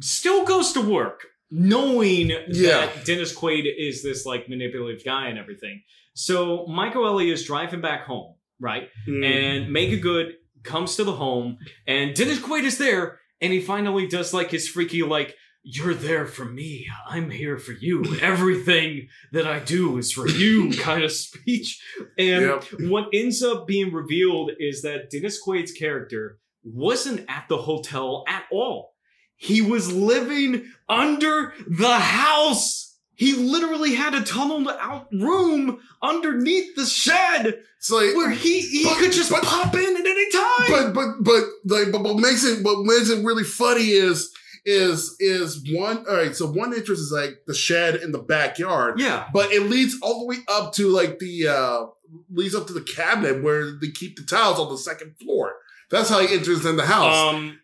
[0.00, 2.86] still goes to work, knowing Yeah.
[2.86, 5.82] that Dennis Quaid is this like manipulative guy and everything.
[6.14, 8.88] So Michael Ealy is driving back home, right?
[9.08, 9.24] Mm.
[9.24, 10.34] And Meagan Good
[10.64, 14.68] comes to the home, and Dennis Quaid is there, and he finally does like his
[14.68, 15.34] freaky like.
[15.70, 16.86] You're there for me.
[17.06, 18.16] I'm here for you.
[18.22, 21.78] Everything that I do is for you kind of speech.
[22.16, 22.64] And Yep.
[22.88, 28.44] what ends up being revealed is that Dennis Quaid's character wasn't at the hotel at
[28.50, 28.94] all.
[29.36, 32.96] He was living under the house.
[33.14, 38.84] He literally had a tunneled out room underneath the shed it's like where he, he
[38.84, 40.70] But- could just but- pop in at any time.
[40.70, 44.32] but but but like but what makes it what makes it really funny is
[44.64, 48.98] is is one all right so one entrance is like the shed in the backyard
[48.98, 49.28] yeah.
[49.32, 51.86] but it leads all the way up to like the uh
[52.30, 55.54] leads up to the cabinet where they keep the towels on the second floor
[55.90, 57.60] that's how he enters in the house Um,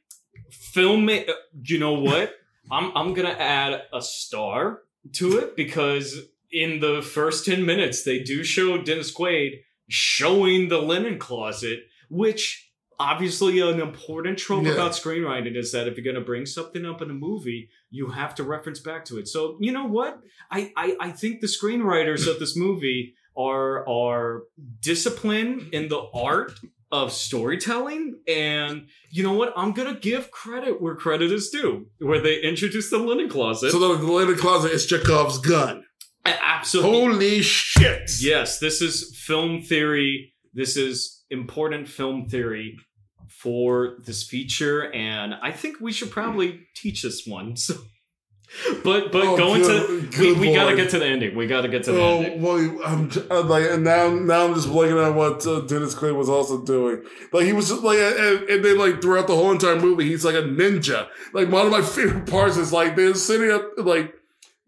[0.51, 1.31] film it.
[1.63, 2.35] You know what?
[2.71, 4.81] I'm I'm gonna add a star
[5.13, 6.19] to it because
[6.51, 12.64] in the first ten minutes they do show Dennis Quaid showing the linen closet, which
[12.99, 14.73] obviously an important trope Yeah.
[14.73, 18.35] about screenwriting is that if you're gonna bring something up in a movie, you have
[18.37, 19.29] to reference back to it.
[19.29, 20.21] So you know what?
[20.51, 24.43] I I, I think the screenwriters of this movie are are
[24.81, 26.53] disciplined in the art
[26.93, 28.21] of storytelling.
[28.29, 29.53] And you know what?
[29.57, 33.73] I'm gonna give credit where credit is due where they introduced the linen closet.
[33.73, 35.85] So the, the linen closet is chekhov's gun.
[36.25, 36.93] Absolutely.
[37.01, 38.11] Holy shit!
[38.21, 40.33] Yes this is film theory.
[40.55, 42.77] This is important film theory
[43.29, 47.75] for this feature and i think we should probably teach this one so
[48.85, 51.67] but but Oh, going to good- we, we gotta get to the ending we gotta
[51.69, 54.97] get to the Oh, ending well, I'm, I'm like, and now, now I'm just looking
[54.99, 57.03] at what uh, Dennis Quaid was also doing.
[57.33, 60.25] Like, he was just like, and, and then like throughout the whole entire movie, he's
[60.25, 61.09] like a ninja.
[61.33, 64.15] Like, one of my favorite parts is like they're sitting up, like,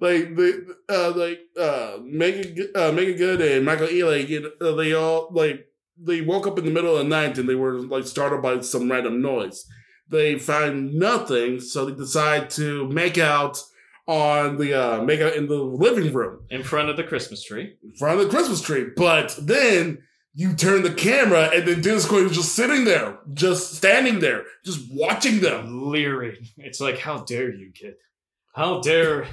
[0.00, 4.74] like the, uh, like, uh, make it, uh, Meagan Good, and Michael Ealy, you know,
[4.74, 5.64] they all like,
[5.99, 8.61] they woke up in the middle of the night and they were like startled by
[8.61, 9.64] some random noise.
[10.09, 13.61] They find nothing, so they decide to make out
[14.09, 17.74] on the uh make out in the living room in front of the christmas tree
[17.82, 18.86] in front of the Christmas tree.
[18.97, 19.99] But then
[20.32, 24.44] you turn the camera, and then Dennis Quaid is just sitting there, just standing there,
[24.66, 25.90] just watching them.
[25.90, 26.36] leering.
[26.59, 27.94] It's like, how dare you, kid?
[28.55, 29.26] How dare,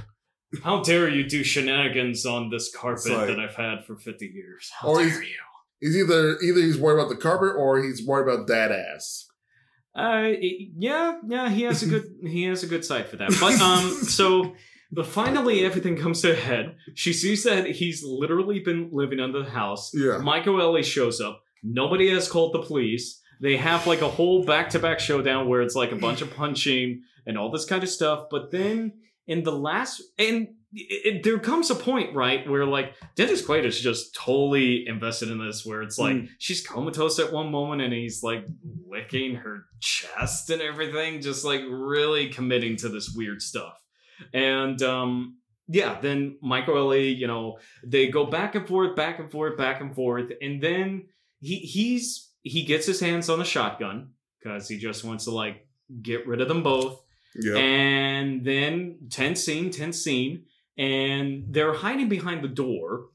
[0.63, 4.71] how dare you do shenanigans on this carpet like- that I've had for fifty years?
[4.79, 5.35] How Or dare you?
[5.83, 9.27] He's either either he's worried about the carpet or he's worried about that ass.
[9.93, 13.35] Uh, yeah, yeah, he has a good, he has a good side for that.
[13.39, 14.55] But um, so.
[14.95, 16.75] But finally, everything comes to a head.
[16.93, 19.89] She sees that he's literally been living under the house.
[19.91, 20.19] Yeah.
[20.19, 21.41] Michael Ealy shows up.
[21.63, 23.19] Nobody has called the police.
[23.41, 26.31] They have like a whole back to back showdown where it's like a bunch of
[26.35, 28.25] punching and all this kind of stuff.
[28.29, 28.93] But then
[29.25, 33.65] in the last, and it, it- there comes a point, right, where like Dennis Quaid
[33.65, 37.93] is just totally invested in this, where it's like she's comatose at one moment and
[37.93, 38.45] he's like
[38.87, 43.73] licking her chest and everything, just like really committing to this weird stuff.
[44.33, 49.31] And um, yeah, then Michael Ealy, you know, they go back and forth, back and
[49.31, 51.07] forth, back and forth, and then
[51.41, 54.09] he he's he gets his hands on a shotgun
[54.41, 55.65] because he just wants to like
[56.01, 57.01] get rid of them both.
[57.35, 57.55] Yeah.
[57.57, 60.43] And then tense scene, tense scene,
[60.77, 63.05] and they're hiding behind the door.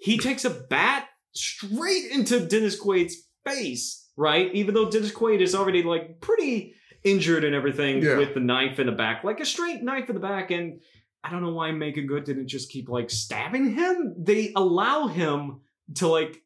[0.00, 4.52] He takes a bat straight into Dennis Quaid's face, right?
[4.54, 8.16] Even though Dennis Quaid is already like pretty injured and everything Yeah.
[8.18, 10.80] with the knife in the back, like a straight knife in the back, and
[11.24, 14.14] I don't know why Meagan Good didn't just keep like stabbing him.
[14.18, 15.60] They allow him
[15.96, 16.36] to like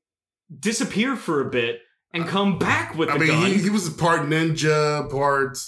[0.59, 1.81] disappear for a bit
[2.15, 3.47] and come back with the I mean, gun.
[3.51, 5.59] he, he was part ninja, part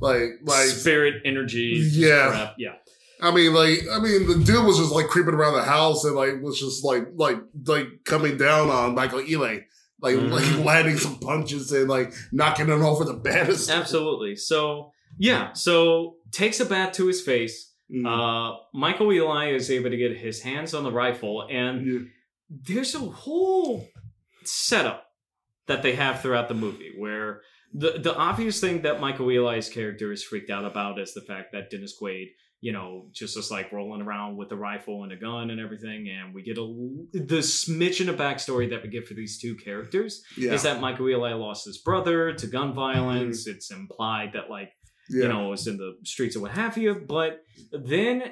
[0.00, 0.66] like like.
[0.68, 1.80] spirit energy.
[1.92, 2.28] Yeah.
[2.30, 2.54] crap.
[2.58, 2.74] Yeah.
[3.20, 6.14] I mean, like, I mean, the dude was just like creeping around the house and
[6.14, 9.64] like was just like, like, like coming down on Michael Ealing,
[10.00, 10.30] like, Mhm.
[10.30, 13.48] like landing some punches and like knocking him over the bed.
[13.48, 14.36] Absolutely.
[14.36, 17.72] So yeah, so takes a bat to his face.
[17.90, 18.04] Mm.
[18.06, 21.98] Uh, Michael Ealy is able to get his hands on the rifle, and Yeah.
[22.50, 23.88] there's a whole
[24.44, 25.04] setup
[25.66, 27.40] that they have throughout the movie where
[27.72, 31.52] the the obvious thing that Michael Ealy's character is freaked out about is the fact
[31.52, 32.26] that Dennis Quaid,
[32.60, 36.08] you know, just is like rolling around with a rifle and a gun and everything,
[36.08, 36.64] and we get a
[37.12, 41.06] the smidgen of backstory that we get for these two characters yeah, is that Michael
[41.06, 43.46] Ealy lost his brother to gun violence.
[43.46, 44.72] It's implied that like
[45.08, 45.22] yeah.
[45.24, 47.04] you know, was in the streets or what have you.
[47.06, 47.42] But
[47.72, 48.22] then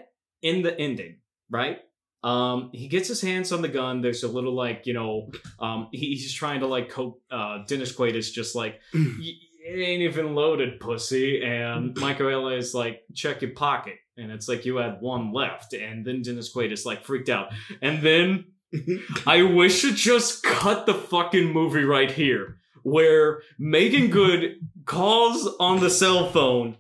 [0.42, 1.18] in the ending,
[1.50, 1.78] right?
[2.22, 4.00] Um, he gets his hands on the gun.
[4.00, 7.20] There's a little like, you know, um, he- he's trying to like cope.
[7.30, 9.34] Uh, Dennis Quaid is just like, "Y-
[9.66, 11.42] it ain't even loaded, pussy.
[11.42, 13.96] And Michael Ealy is like, check your pocket.
[14.16, 15.72] And it's like, you had one left.
[15.72, 17.52] And then Dennis Quaid is like freaked out.
[17.82, 18.44] And then
[19.26, 25.80] I wish to just cut the fucking movie right here, where Meagan Good calls on
[25.80, 26.76] the cell phone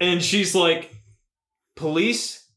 [0.00, 0.94] and she's like,
[1.76, 2.48] Police,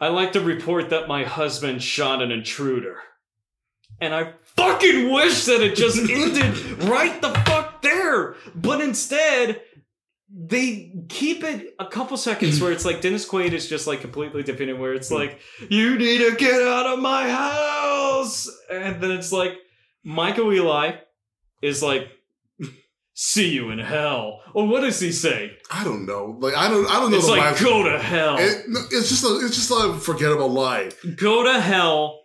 [0.00, 2.98] I like to report that my husband shot an intruder.
[4.00, 8.34] And I fucking wish that it just ended right the fuck there.
[8.54, 9.62] But instead,
[10.30, 14.42] they keep it a couple seconds where it's like Dennis Quaid is just like completely
[14.42, 15.16] defeated, where it's hmm.
[15.16, 18.50] like, you need to get out of my house.
[18.70, 19.52] And then it's like,
[20.02, 20.98] Michael Ealy
[21.62, 22.08] is like,
[23.14, 24.40] see you in hell.
[24.54, 25.56] Or what does he say?
[25.70, 26.36] I don't know.
[26.38, 28.36] Like, I don't, I don't know It's the like, go to hell.
[28.38, 30.90] It- it's just a, it's just a forgettable line.
[31.16, 32.20] go to hell,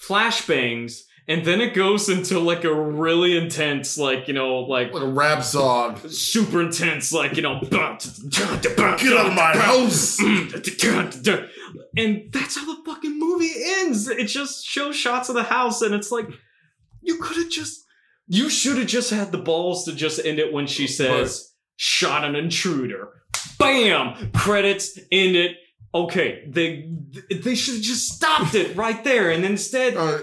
[0.00, 5.02] flashbangs, and then it goes into like a really intense, like, you know, like Like
[5.02, 5.96] a rap song.
[6.08, 7.70] super intense, like, you know, get
[8.30, 10.18] Get out of my house.
[11.96, 14.08] And that's how the fucking movie ends.
[14.08, 16.26] It just shows shots of the house, and it's like,
[17.02, 17.84] you could have just,
[18.26, 22.24] you should have just had the balls to just end it when she says, shot
[22.24, 23.10] an intruder.
[23.58, 24.30] Bam!
[24.32, 25.56] Credits, end it.
[25.94, 26.90] Okay, they
[27.34, 30.18] they should have just stopped it right there, and instead, Uh,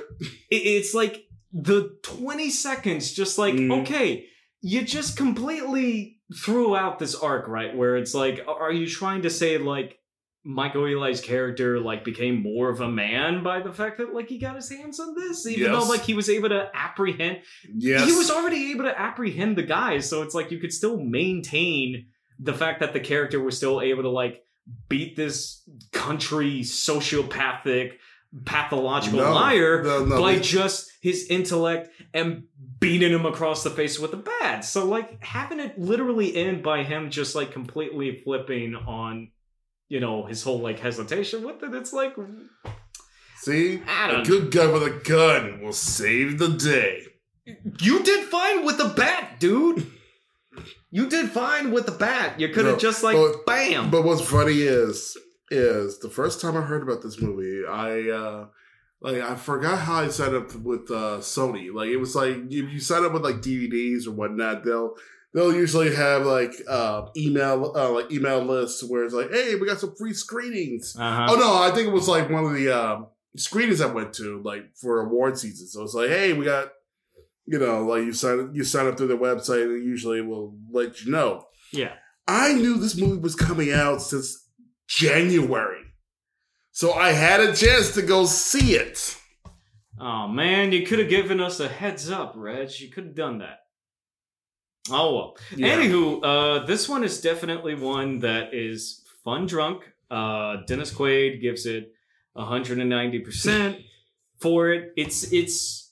[0.52, 3.82] it- it's like the 20 seconds just like Mm.
[3.82, 4.26] okay
[4.62, 9.30] you just completely threw out this arc right where it's like are you trying to
[9.30, 9.98] say like
[10.44, 14.38] michael ealy's character like became more of a man by the fact that like he
[14.38, 17.38] got his hands on this even though like he was able to apprehend
[17.74, 18.06] yes.
[18.06, 22.08] he was already able to apprehend the guys so it's like you could still maintain
[22.40, 24.42] the fact that the character was still able to like
[24.90, 25.62] beat this
[25.92, 27.94] country sociopathic
[28.46, 32.44] pathological No, liar no, no, by they- just his intellect and
[32.80, 34.66] beating him across the face with a bat.
[34.66, 39.30] So like having it literally end by him just like completely flipping on
[39.88, 42.16] you know his whole like hesitation with it it's like
[43.38, 47.04] See, a good guy with a gun will save the day.
[47.80, 49.86] you did fine with the bat dude
[50.98, 54.04] you did fine with the bat you could have No, just like but- bam But
[54.08, 55.18] what's funny is,
[55.52, 58.46] is the first time I heard about this movie, I uh
[59.02, 61.66] like I forgot how I signed up with uh Sony.
[61.74, 64.96] Like it was like if you sign up with like DVDs or whatnot, they'll
[65.34, 69.68] they'll usually have like uh email uh like email lists where it's like, hey, we
[69.68, 70.96] got some free screenings.
[70.98, 71.28] uh-huh.
[71.30, 74.42] Oh no, I think it was like one of the um screenings I went to
[74.44, 75.68] like for award season.
[75.68, 76.70] So it's like, hey, we got
[77.46, 81.02] you know, like you sign you sign up through their website and usually will let
[81.02, 81.46] you know.
[81.72, 81.94] yeah
[82.28, 84.50] I knew this movie was coming out since
[84.88, 85.84] January.
[86.72, 89.18] So I had a chance to go see it.
[90.00, 93.38] oh man you could have given us a heads up reg you could have done
[93.40, 93.60] that
[94.92, 99.84] oh well Anywho, uh, this one is definitely one that is fun drunk.
[100.12, 101.92] Uh, Dennis Quaid gives it
[102.38, 103.84] 190%
[104.40, 104.92] for it.
[104.96, 105.85] It's it's it,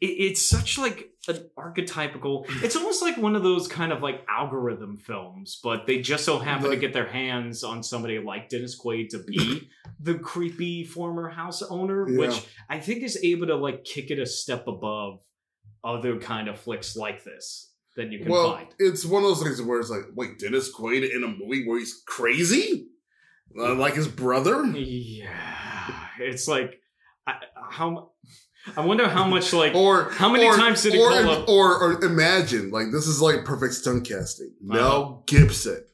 [0.00, 2.44] it's such like an archetypical.
[2.62, 6.38] It's almost like one of those kind of like algorithm films, but they just so
[6.38, 9.68] happen to get their hands on somebody like Dennis Quaid to be
[10.00, 12.18] the creepy former house owner, Yeah.
[12.18, 15.20] which I think is able to like kick it a step above
[15.84, 18.68] other kind of flicks like this that you can well, find.
[18.78, 21.78] it's one of those things where it's like, wait, Dennis Quaid in a movie where
[21.80, 22.86] he's crazy?
[23.58, 24.64] Uh, like his brother?
[24.66, 26.80] Yeah, it's like
[27.26, 27.34] I,
[27.70, 28.12] how
[28.76, 31.82] I wonder how much like Or How many or- times did or, call up- Or,
[31.82, 34.52] or imagine like this is like perfect stunt casting.
[34.68, 34.74] Uh-huh.
[34.78, 35.84] Mel Gibson.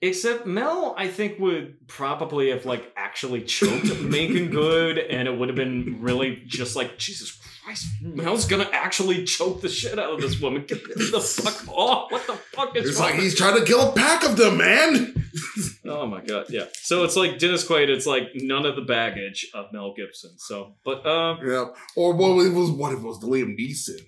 [0.00, 5.48] Except Mel, I think would probably have like actually choked Meagan Good, and it would
[5.48, 10.20] have been really just like Jesus Christ, Mel's gonna actually choke the shit out of
[10.20, 10.64] this woman.
[10.66, 12.12] Get the fuck off!
[12.12, 14.58] What the fuck is It's wrong like he's trying to kill a pack of them,
[14.58, 15.14] man.
[15.86, 16.64] Oh my god, yeah.
[16.72, 17.88] So it's like Dennis Quaid.
[17.88, 20.30] It's like none of the baggage of Mel Gibson.
[20.38, 21.66] So, but um, Yeah.
[21.94, 24.00] Or what it was what if it was Liam Neeson?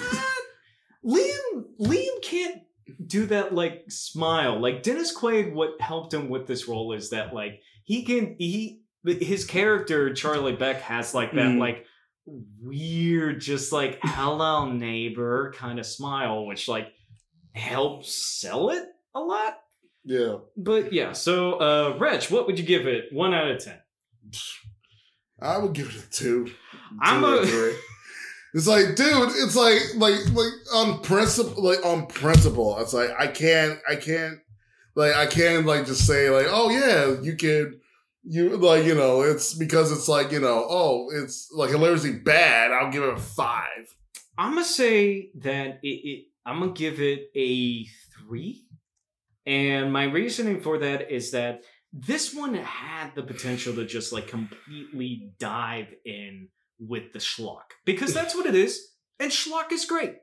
[1.05, 2.61] Liam Liam can't
[3.05, 4.59] do that like smile.
[4.59, 8.82] Like Dennis Quaid, what helped him with this role is that like he can he
[9.05, 11.59] his character Charlie Beck has like that Mm.
[11.59, 11.85] like
[12.61, 16.87] weird just like hello neighbor kind of smile which like
[17.53, 19.59] helps sell it a lot
[20.05, 20.37] yeah.
[20.55, 23.77] but yeah so uh Reg what would you give it 1 out of 10
[25.41, 26.49] I would give it a two.
[27.01, 27.75] I'm Two or a- three.
[28.53, 32.77] It's like, dude, it's like, like, like on principle, like on principle.
[32.79, 34.37] It's like I can't, I can't,
[34.95, 37.81] like, I can't, like, just say, like, oh yeah, you can,
[38.23, 42.71] you like, you know, it's because it's like, you know, oh, it's like hilariously bad.
[42.71, 43.95] I'll give it a five.
[44.37, 47.85] I'm gonna say that it, it I'm gonna give it a
[48.17, 48.65] three,
[49.45, 54.27] and my reasoning for that is that this one had the potential to just like
[54.27, 56.47] completely dive in
[56.79, 60.15] with the schlock because that's what it is, and schlock is great.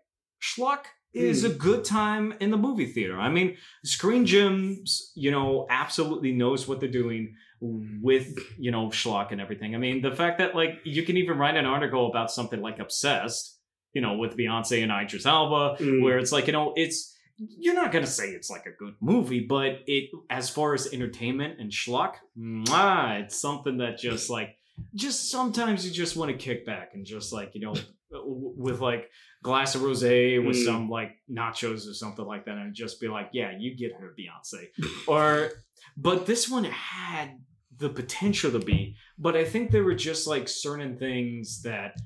[0.42, 1.50] Schlock is hmm.
[1.50, 3.18] a good time in the movie theater.
[3.18, 9.32] I mean, Screen Gems, you know, absolutely knows what they're doing with you know schlock
[9.32, 9.74] and everything.
[9.74, 12.78] I mean, the fact that like you can even write an article about something like
[12.78, 13.56] Obsessed
[13.92, 16.02] you know, with Beyonce and Idris Elba, Mm.
[16.04, 19.40] where it's like, you know, it's you're not gonna say it's like a good movie,
[19.40, 24.56] but it as far as entertainment and schlock, mwah, it's something that just like
[24.94, 27.74] just sometimes you just want to kick back and just like, you know,
[28.12, 29.10] with like
[29.42, 30.64] glass of rosé with Mm.
[30.64, 34.14] some like nachos or something like that and just be like, yeah, you get her
[34.16, 34.66] Beyonce.
[35.08, 35.50] or
[35.96, 37.40] but this one had
[37.80, 41.96] the potential to be, but I think there were just like certain things that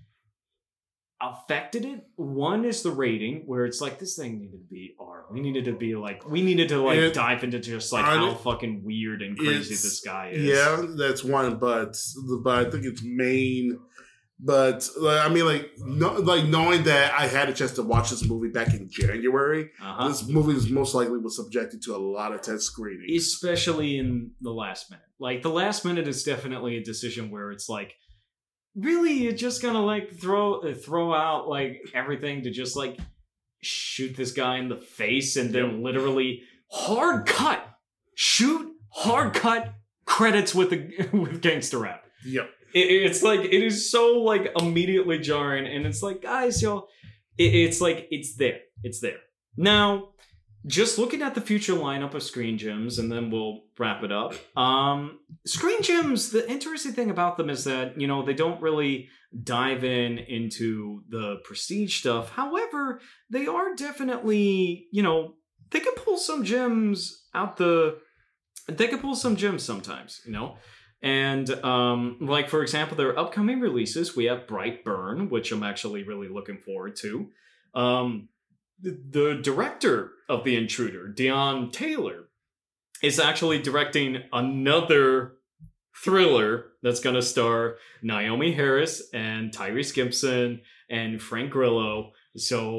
[1.21, 2.05] affected it.
[2.17, 5.25] One is the rating, where it's like this thing needed to be R.
[5.31, 8.17] We needed to be like we needed to like It- dive into just like I-
[8.17, 10.45] how fucking weird and crazy this guy is.
[10.45, 11.97] Yeah, that's one, but
[12.43, 13.79] but I think it's main.
[14.41, 18.11] But like, I mean, like, no, like knowing that I had a chance to watch
[18.11, 20.09] this movie back in January, Uh-huh.
[20.09, 23.13] this movie was most likely was subjected to a lot of test screenings.
[23.27, 25.07] especially in the last minute.
[25.21, 27.95] Like the last minute is definitely a decision where it's like,
[28.75, 32.99] really, you're just gonna like throw uh, throw out like everything to just like
[33.63, 37.65] shoot this guy in the face and then literally hard cut,
[38.17, 39.75] shoot hard cut
[40.07, 42.03] credits with the with gangster rap.
[42.27, 42.49] Yep.
[42.75, 46.83] It, it's like it is so like immediately jarring, and it's like, guys, it,
[47.39, 49.19] it's like it's there, it's there.
[49.57, 50.09] Now,
[50.67, 54.35] just looking at the future lineup of Screen Gems, and then we'll wrap it up.
[54.57, 59.09] Um, Screen Gems, the interesting thing about them is that you know they don't really
[59.43, 62.31] dive in into the prestige stuff.
[62.31, 63.01] However,
[63.31, 65.35] they are definitely you know
[65.71, 67.99] they can pull some gems out the.
[68.67, 70.57] They can pull some gems sometimes, you know.
[71.05, 76.29] And um, like for example, their upcoming releases, we have Brightburn, which I'm actually really
[76.29, 77.29] looking forward to.
[77.75, 78.31] Um,
[78.81, 82.31] the, the director of The Intruder, Deon Taylor,
[83.03, 85.35] is actually directing another
[86.03, 92.13] thriller that's going to star Naomie Harris and Tyrese Gibson and Frank Grillo.
[92.35, 92.71] So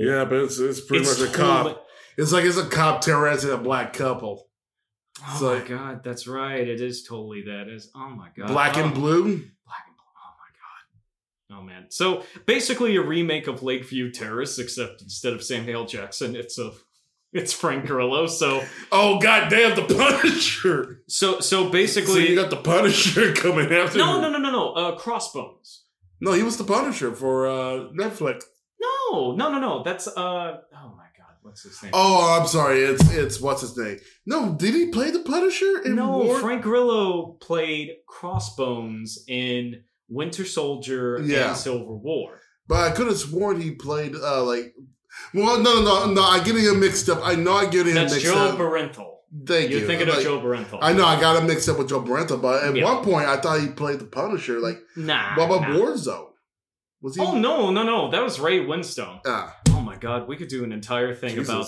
[0.00, 1.86] Yeah, but it's, it's pretty it's much a cop.
[2.16, 4.46] It's like it's a cop terrorizing a black couple.
[5.22, 6.66] Oh It's my like- god, that's right.
[6.66, 7.68] It is totally that.
[7.68, 8.94] Is oh my god, Black and Oh.
[8.94, 9.22] blue.
[9.24, 10.14] Black and blue.
[10.18, 11.58] Oh my god.
[11.58, 11.86] Oh man.
[11.90, 15.86] So basically a remake of Lakeview Terrace, except instead of Samuel L.
[15.86, 16.72] Jackson, it's a
[17.32, 18.26] it's Frank Grillo.
[18.26, 18.62] So
[18.92, 21.02] Oh goddamn, the Punisher!
[21.08, 23.98] so so So you got the Punisher coming after.
[23.98, 24.22] No, you.
[24.22, 24.72] no, no, no, no.
[24.72, 25.84] Uh Crossbones.
[26.20, 28.44] No, he was the Punisher for uh, Netflix.
[28.80, 29.82] No, no, no, no.
[29.82, 31.05] That's uh oh my god,
[31.46, 31.92] what's his name?
[31.94, 32.80] Oh, I'm sorry.
[32.82, 33.98] It's it's what's his name?
[34.26, 36.38] No, did he play the Punisher in no, War?
[36.40, 41.48] Frank Grillo played Crossbones in Winter Soldier Yeah.
[41.48, 42.40] and Civil War.
[42.68, 44.74] But I could have sworn he played uh like.
[45.32, 46.22] Well, no, no, no.
[46.22, 47.20] I'm getting him mixed up.
[47.22, 48.58] I know I'm getting him That's mixed Joe up.
[48.58, 49.12] Bernthal.
[49.46, 49.84] Thank You're you.
[49.84, 50.78] Are thinking Like, of Joe Bernthal.
[50.82, 52.84] I know I got him mixed up with Joe Barenta, but at Yeah.
[52.84, 54.60] one point I thought he played the Punisher.
[54.60, 55.34] Like, Nah.
[55.36, 55.76] what about nah.
[55.76, 56.28] Warzone?
[57.02, 57.22] Was he?
[57.22, 58.10] Oh no, no, no!
[58.10, 59.20] That was Ray Winstone.
[59.26, 61.66] Ah, Oh my god, we could do an entire thing about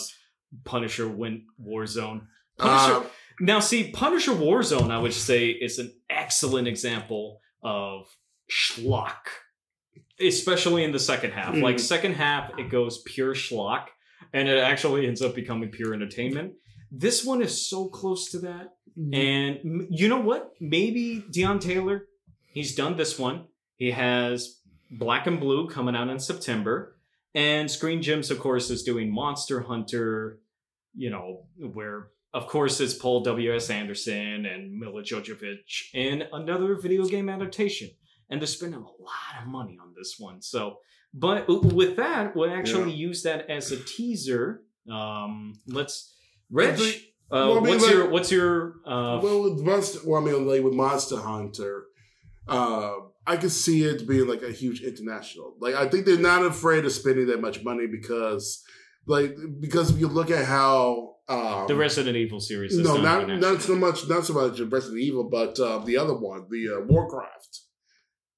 [0.64, 2.22] Punisher Win Warzone.
[2.58, 2.94] Punisher.
[2.94, 3.04] Uh,
[3.40, 8.06] now, see, Punisher Warzone, I would say, is an excellent example of
[8.50, 9.26] schlock,
[10.20, 11.54] especially in the second half.
[11.54, 11.62] Mhm.
[11.62, 13.86] Like second half, it goes pure schlock,
[14.32, 16.54] and it actually ends up becoming pure entertainment.
[16.90, 18.74] This one is so close to that,
[19.12, 20.52] and you know what?
[20.60, 22.06] Maybe Deon Taylor,
[22.46, 23.46] he's done this one.
[23.76, 24.60] He has
[24.90, 26.96] Black and Blue coming out in September,
[27.34, 30.38] and Screen Gems, of course, is doing Monster Hunter.
[30.94, 32.08] You know where.
[32.34, 33.70] Of course, it's Paul W.S.
[33.70, 37.88] Anderson and Milla Jovovich in another video game adaptation
[38.30, 40.42] and they're spending a lot of money on this one.
[40.42, 40.78] So,
[41.14, 44.62] but with that, we'll actually use that as a teaser.
[44.90, 46.14] Um, let's,
[46.50, 46.82] Reg, uh,
[47.30, 50.46] well, I mean, what's like- your what's your uh, well, with Monster, well, I mean,
[50.46, 51.84] like with Monster Hunter,
[52.46, 52.92] uh,
[53.28, 55.54] I could see it being like a huge international.
[55.60, 58.64] Like, I think they're not afraid of spending that much money because,
[59.06, 62.72] like, because if you look at how um, the Resident Evil series?
[62.72, 65.98] Is no, not not so much, not so much of Resident Evil, but uh, the
[65.98, 67.60] other one, the uh, Warcraft,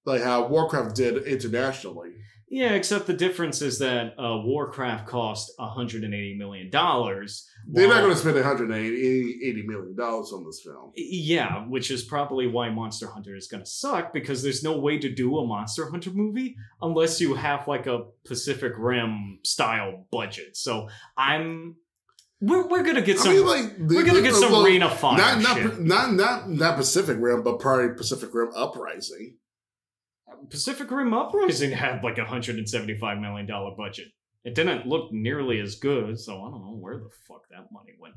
[0.05, 2.11] like how Warcraft did internationally.
[2.49, 7.49] Yeah, except the difference is that uh, Warcraft cost 180 million dollars.
[7.67, 10.93] They're not going to spend 180 million dollars on this film.
[10.97, 14.99] Yeah, which is probably why Monster Hunter is going to suck because there's no way
[14.99, 20.57] to do a Monster Hunter movie unless you have like a Pacific Rim style budget.
[20.57, 21.77] So I'm
[22.41, 25.19] we're, we're gonna get some I mean, like we're gonna get some well, of Fire
[25.19, 25.81] not not, shit.
[25.81, 29.37] not not not Pacific Rim, but probably Pacific Rim Uprising.
[30.49, 34.07] Pacific Rim Uprising had like a hundred and seventy five million dollar budget.
[34.45, 37.93] It didn't look nearly as good, so I don't know where the fuck that money
[37.99, 38.15] went.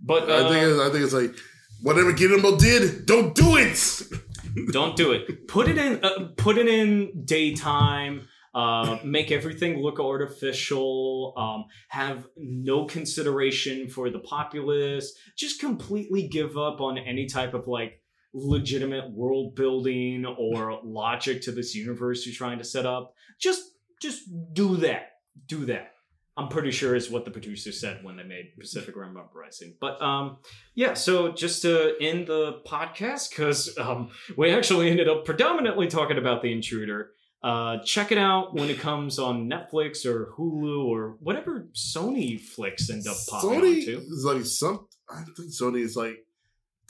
[0.00, 1.34] But uh, I think it's, I think it's like
[1.82, 4.02] whatever Guillermo did, don't do it.
[4.72, 5.46] Don't do it.
[5.46, 6.04] Put it in.
[6.04, 8.26] Uh, put it in daytime.
[8.52, 11.34] Uh, make everything look artificial.
[11.36, 15.14] Um, have no consideration for the populace.
[15.36, 18.02] Just completely give up on any type of like
[18.32, 23.14] legitimate world building or logic to this universe you're trying to set up.
[23.40, 23.62] Just,
[24.02, 25.19] just do that.
[25.46, 25.94] Do that.
[26.36, 29.74] I'm pretty sure is what the producer said when they made Pacific Rim Uprising.
[29.80, 30.38] But um,
[30.74, 30.94] yeah.
[30.94, 36.42] So just to end the podcast, because um, we actually ended up predominantly talking about
[36.42, 37.10] the intruder.
[37.42, 42.90] Uh, check it out when it comes on Netflix or Hulu or whatever Sony flicks
[42.90, 43.98] end up popping Sony onto.
[43.98, 44.86] is like some.
[45.10, 46.24] I think Sony is like.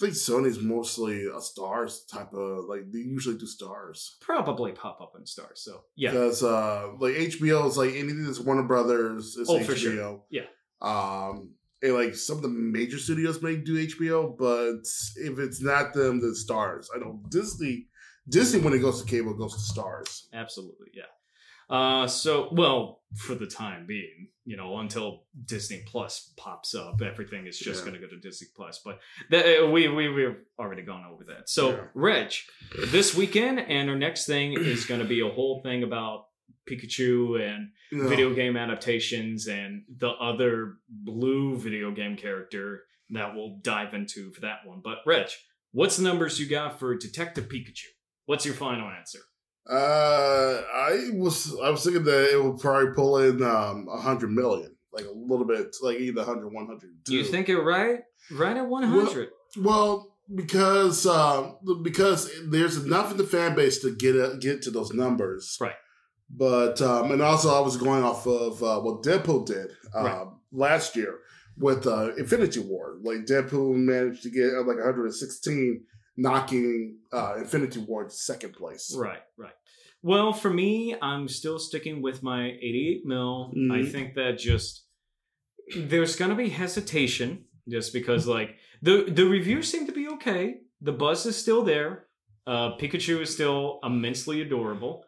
[0.00, 4.98] I think Sony's mostly a Starz type of like they usually do Starz Probably pop
[5.00, 5.58] up in Starz.
[5.58, 9.64] So yeah, because uh like HBO is like anything that's Warner Brothers is Oh, HBO.
[9.66, 10.22] for sure.
[10.30, 10.46] Yeah.
[10.80, 11.50] Um,
[11.82, 14.80] and like some of the major studios may do HBO, but
[15.16, 16.86] if it's not them, then Starz.
[16.94, 17.86] I know Disney.
[18.28, 20.26] Disney when it goes to cable goes to Starz.
[20.32, 20.88] absolutely.
[20.94, 21.04] Yeah.
[21.70, 27.46] Uh, so well, for the time being, you know, until Disney Plus pops up, everything
[27.46, 27.90] is just Yeah.
[27.90, 28.80] going to go to Disney Plus.
[28.84, 29.00] But
[29.30, 31.48] that, uh, we we we've already gone over that.
[31.48, 31.86] So, Yeah.
[31.94, 32.32] Reg,
[32.88, 36.26] this weekend and our next thing is going to be a whole thing about
[36.68, 43.58] Pikachu and know, video game adaptations and the other blue video game character that we'll
[43.62, 44.80] dive into for that one.
[44.82, 45.28] But Reg,
[45.72, 47.86] what's the numbers you got for Detective Pikachu?
[48.26, 49.18] What's your final answer?
[49.70, 54.30] Uh, I was I was thinking that it would probably pull in um a hundred
[54.32, 57.04] million, like a little bit, like either 100, 100.
[57.04, 58.00] Do you think it right?
[58.32, 59.28] Right at 100.
[59.58, 64.70] Well, because um, because there's enough in the fan base to get uh, get to
[64.70, 65.74] those numbers, Right.
[66.28, 70.26] But um, and also I was going off of uh, what Deadpool did um, Right.
[70.52, 71.18] last year
[71.58, 72.98] with uh, Infinity War.
[73.02, 75.84] Like Deadpool managed to get uh, like 116,
[76.16, 78.94] knocking uh, Infinity War to second place.
[78.96, 79.52] Right, right.
[80.02, 83.52] Well, for me, I'm still sticking with my 88 mil.
[83.54, 83.92] I Mhm.
[83.92, 84.86] think that just
[85.76, 90.60] there's gonna be hesitation just because like the the reviews seem to be okay.
[90.80, 92.08] The buzz is still there.
[92.46, 95.04] Uh, Pikachu is still immensely adorable.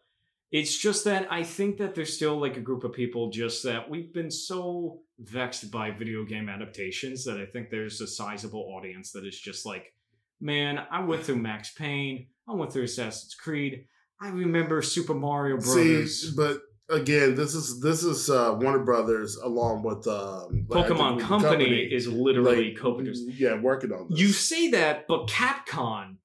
[0.52, 3.88] It's just that I think that there's still like a group of people just that
[3.88, 9.12] we've been so vexed by video game adaptations that I think there's a sizable audience
[9.12, 9.94] that is just like,
[10.40, 13.86] man, I went through Max Payne, I went through Assassin's Creed,
[14.22, 16.22] I remember Super Mario Brothers.
[16.22, 21.18] See, but again, this is this is uh, Warner Brothers along with um, like, Pokemon
[21.18, 23.36] the Company, is literally like, co-producers.
[23.36, 24.20] Yeah, working on this.
[24.20, 26.18] You say that, but Capcom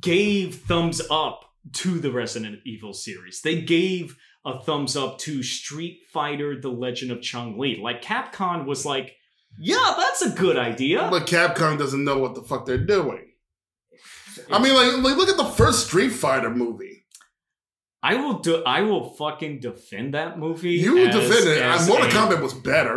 [0.00, 1.40] gave thumbs up
[1.72, 3.40] to the Resident Evil series.
[3.40, 7.80] They gave a thumbs up to Street Fighter: The Legend of Chun Li.
[7.82, 9.16] Like Capcom was like,
[9.58, 13.32] "Yeah, that's a good idea." But Capcom doesn't know what the fuck they're doing.
[14.50, 16.95] I mean, like, like look at the first Street Fighter movie.
[18.10, 18.62] I will do.
[18.64, 20.72] I will fucking defend that movie.
[20.86, 21.62] You will as- defend it.
[21.62, 22.96] as Mortal a- Kombat was better.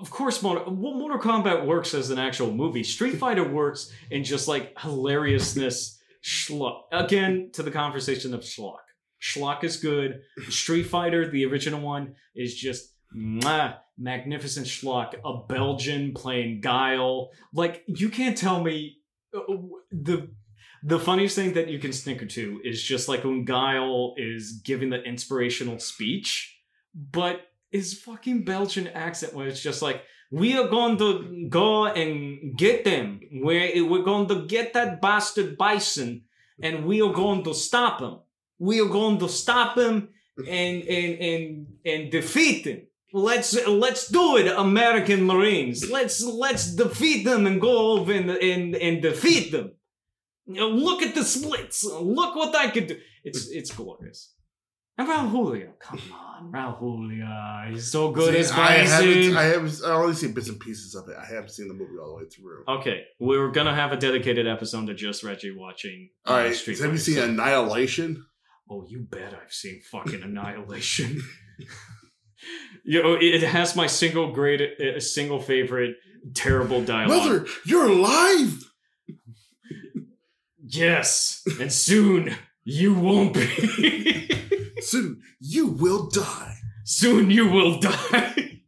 [0.00, 2.84] Of course, Mortal, well, Mortal Kombat works as an actual movie.
[2.84, 6.82] Street Fighter works in just like hilariousness, schlock.
[6.92, 8.84] Again, to the conversation of schlock.
[9.20, 10.20] Schlock is good.
[10.48, 15.14] Street Fighter, the original one, is just mwah, magnificent schlock.
[15.24, 17.30] A Belgian playing Guile.
[17.52, 18.98] Like you can't tell me
[19.36, 19.40] uh,
[19.90, 20.30] the
[20.82, 24.90] the funniest thing that you can snicker to is just like when Guile is giving
[24.90, 26.60] the inspirational speech,
[26.94, 27.40] but
[27.70, 32.84] his fucking Belgian accent where it's just like, we are going to go and get
[32.84, 33.20] them.
[33.32, 36.24] We're, we're going to get that bastard bison
[36.62, 38.18] and we are going to stop him.
[38.58, 42.82] We are going to stop him and, and, and, and defeat him.
[43.10, 45.90] Let's let's do it, American Marines.
[45.90, 49.72] Let's let's defeat them and go over and and, and defeat them.
[50.48, 51.84] Look at the splits.
[51.84, 52.98] Look what I could do.
[53.24, 54.34] It's it's glorious.
[54.96, 59.36] And Raul Julia, come on, Raul Julia, he's so good as I Bison.
[59.36, 59.80] I haven't.
[59.86, 61.16] I only seen bits and pieces of it.
[61.16, 62.64] I haven't seen the movie all the way through.
[62.66, 66.10] Okay, we're gonna have a dedicated episode to just Reggie watching.
[66.26, 68.26] uh, all right, Street have you seen Annihilation?
[68.68, 71.22] Oh, you bet I've seen fucking Annihilation.
[72.84, 75.94] you know, it has my single great, uh, single favorite
[76.34, 77.18] terrible dialogue.
[77.18, 78.67] Mother, you're alive.
[80.70, 82.34] Yes, and soon
[82.64, 84.28] you won't be.
[84.80, 86.54] Soon you will die.
[86.84, 88.60] soon you will die.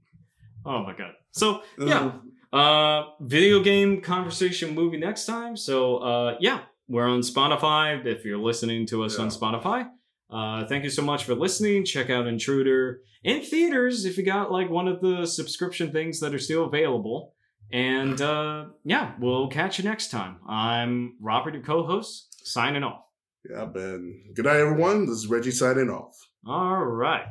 [0.67, 1.13] oh my god.
[1.31, 2.13] So yeah,
[2.53, 5.57] uh, video game conversation movie next time.
[5.57, 8.05] So uh, yeah, we're on Spotify.
[8.05, 9.89] If you're listening to us on Spotify,
[10.31, 11.85] uh, thank you so much for listening.
[11.85, 16.35] Check out Intruder in theaters if you got like one of the subscription things that
[16.35, 17.35] are still available.
[17.73, 20.37] And uh, yeah, we'll catch you next time.
[20.49, 23.05] I'm Robert, your co-host, signing off.
[23.49, 24.33] Yeah, Ben.
[24.35, 25.07] Good night, everyone.
[25.07, 26.15] This is Reggie signing off.
[26.47, 27.27] All right,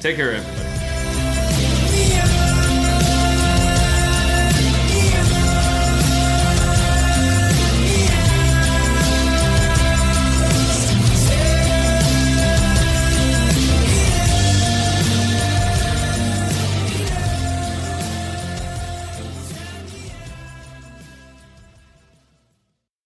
[0.00, 0.93] take care, everybody.